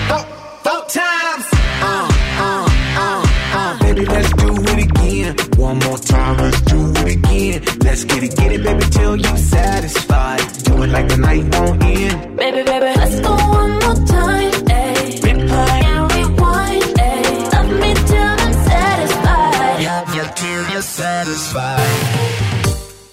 [0.10, 0.24] four,
[0.66, 1.46] four times.
[1.82, 2.08] Uh,
[2.46, 3.80] uh, uh, uh.
[3.80, 5.36] Baby, let's do it again.
[5.58, 7.64] One more time, let's do it again.
[7.84, 10.42] Let's get it, get it, baby, till you satisfied.
[10.64, 12.38] Do it like the night won't end.
[12.38, 14.66] Baby, baby, let's go one more time,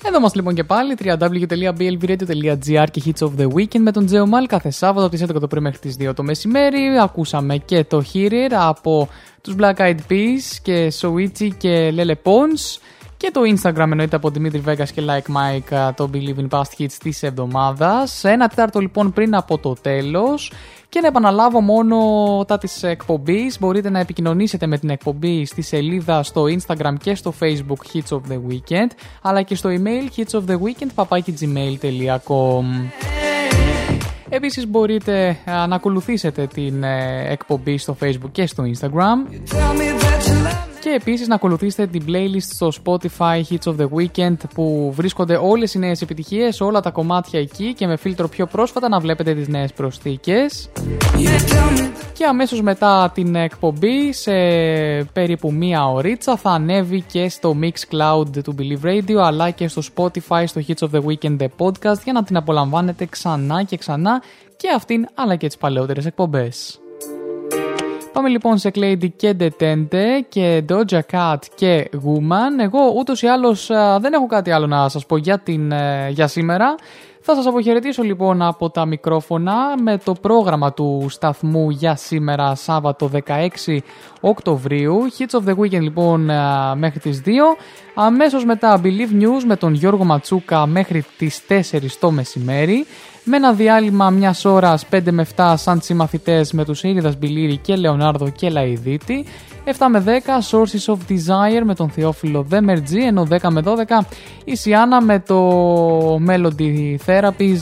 [0.03, 4.47] Εδώ είμαστε λοιπόν και πάλι, www.blvradio.gr και Hits of the Weekend με τον Τζέο Μάλ
[4.47, 6.99] κάθε Σάββατο από τις 11 το πρωί μέχρι τις 2 το μεσημέρι.
[7.03, 9.09] Ακούσαμε και το Hear It από
[9.41, 12.81] τους Black Eyed Peas και Soichi και Lele Pons
[13.17, 16.93] και το Instagram εννοείται από Δημήτρη Vegas και Like Mike το Believe in Past Hits
[17.03, 18.25] της εβδομάδας.
[18.25, 20.53] Ένα τέταρτο λοιπόν πριν από το τέλος
[20.89, 21.97] και να επαναλάβω μόνο
[22.47, 23.59] τα της εκπομπής.
[23.59, 28.21] Μπορείτε να επικοινωνήσετε με την εκπομπή στη σελίδα στο Instagram και στο Facebook Hits of
[28.31, 28.89] the Weekend
[29.23, 32.65] αλλά και στο email hitsoftheweekend.gmail.com
[34.29, 39.17] Επίσης μπορείτε α, να ακολουθήσετε την ε, εκπομπή στο Facebook και στο Instagram
[40.89, 45.75] και επίσης να ακολουθήσετε την playlist στο Spotify Hits of the Weekend που βρίσκονται όλες
[45.75, 49.49] οι νέες επιτυχίες, όλα τα κομμάτια εκεί και με φίλτρο πιο πρόσφατα να βλέπετε τις
[49.49, 50.69] νέες προσθήκες.
[52.13, 54.33] Και αμέσως μετά την εκπομπή σε
[55.13, 60.43] περίπου μία ωρίτσα θα ανέβει και στο Mixcloud του Believe Radio αλλά και στο Spotify
[60.47, 64.23] στο Hits of the Weekend The Podcast για να την απολαμβάνετε ξανά και ξανά
[64.57, 66.81] και αυτήν αλλά και τις παλαιότερες εκπομπές.
[68.13, 72.63] Πάμε λοιπόν σε Lady και Detente και Doja Cat και Woman.
[72.63, 76.09] Εγώ ούτως ή άλλως α, δεν έχω κάτι άλλο να σας πω για, την, ε,
[76.11, 76.75] για σήμερα.
[77.21, 83.11] Θα σας αποχαιρετήσω λοιπόν από τα μικρόφωνα με το πρόγραμμα του σταθμού για σήμερα Σάββατο
[83.67, 83.79] 16
[84.21, 84.99] Οκτωβρίου.
[85.19, 87.31] Hits of the Weekend λοιπόν α, μέχρι τις 2.
[87.95, 92.87] Αμέσως μετά Believe News με τον Γιώργο Ματσούκα μέχρι τις 4 το μεσημέρι.
[93.31, 97.77] Με ένα διάλειμμα μιας ώρας 5 με 7 σαν συμμαθητές με τους Ήριδας Μπιλίρη και
[97.77, 99.25] Λεωνάρδο και Λαϊδίτη.
[99.65, 100.11] 7 με 10
[100.51, 103.01] Sources of Desire με τον Θεόφιλο Δέμερτζή.
[103.01, 104.07] Ενώ 10 με 12
[104.45, 105.51] η Σιάννα με το
[106.29, 107.59] Melody Therapies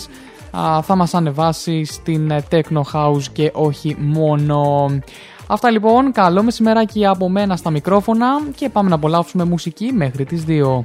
[0.59, 4.87] α, θα μας ανεβάσει στην ε, Techno House και όχι μόνο.
[5.47, 10.45] Αυτά λοιπόν, καλό μεσημεράκι από μένα στα μικρόφωνα και πάμε να απολαύσουμε μουσική μέχρι τις
[10.49, 10.85] 2.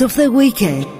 [0.00, 0.97] of the weekend.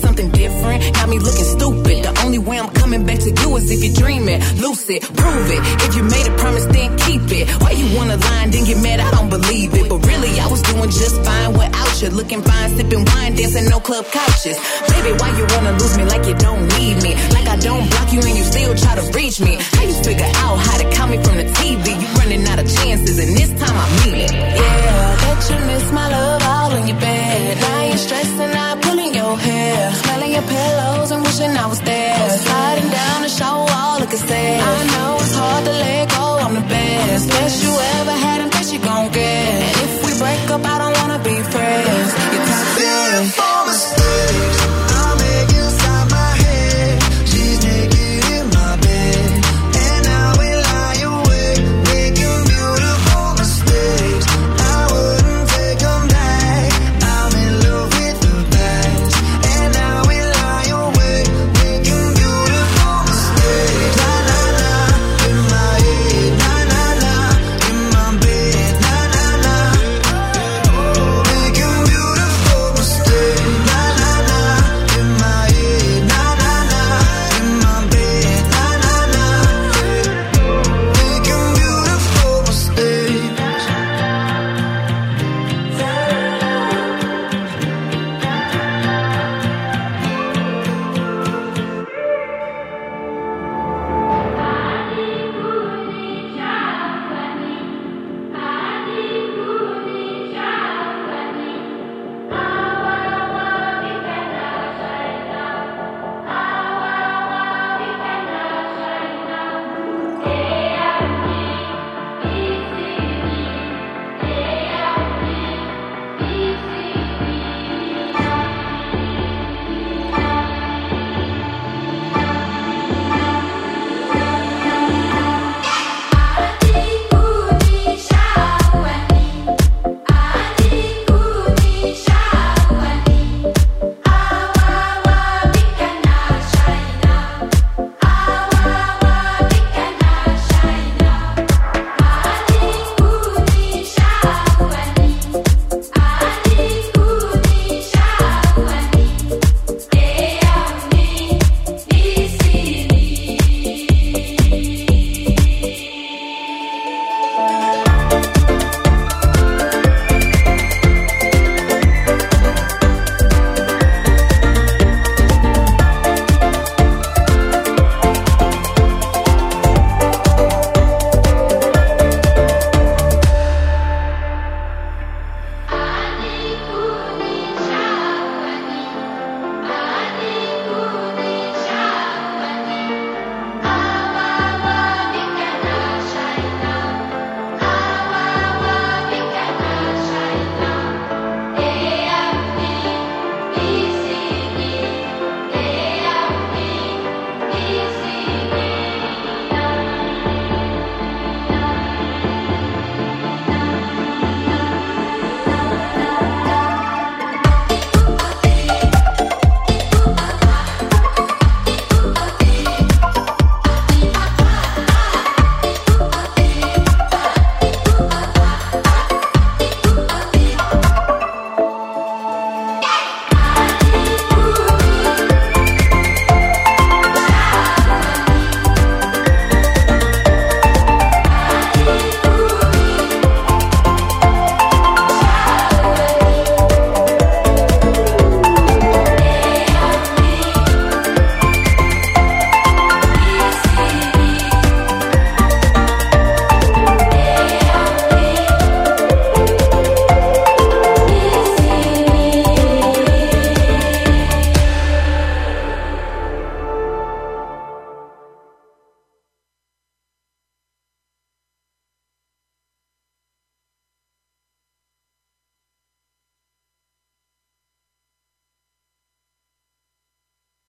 [0.00, 2.04] Something different, got me looking stupid.
[2.04, 4.40] The only way I'm coming back to you is if you're dreaming.
[4.56, 5.60] Lucid, prove it.
[5.86, 7.48] If you made a promise, then keep it.
[7.60, 9.00] Why you wanna lie and then get mad?
[9.00, 9.88] I don't believe it.
[9.88, 12.08] But really, I was doing just fine without you.
[12.10, 14.56] Looking fine, sipping wine, dancing no club couches.
[14.88, 17.14] Baby, why you wanna lose me like you don't need me?
[17.36, 19.58] Like I don't block you and you still try to reach me.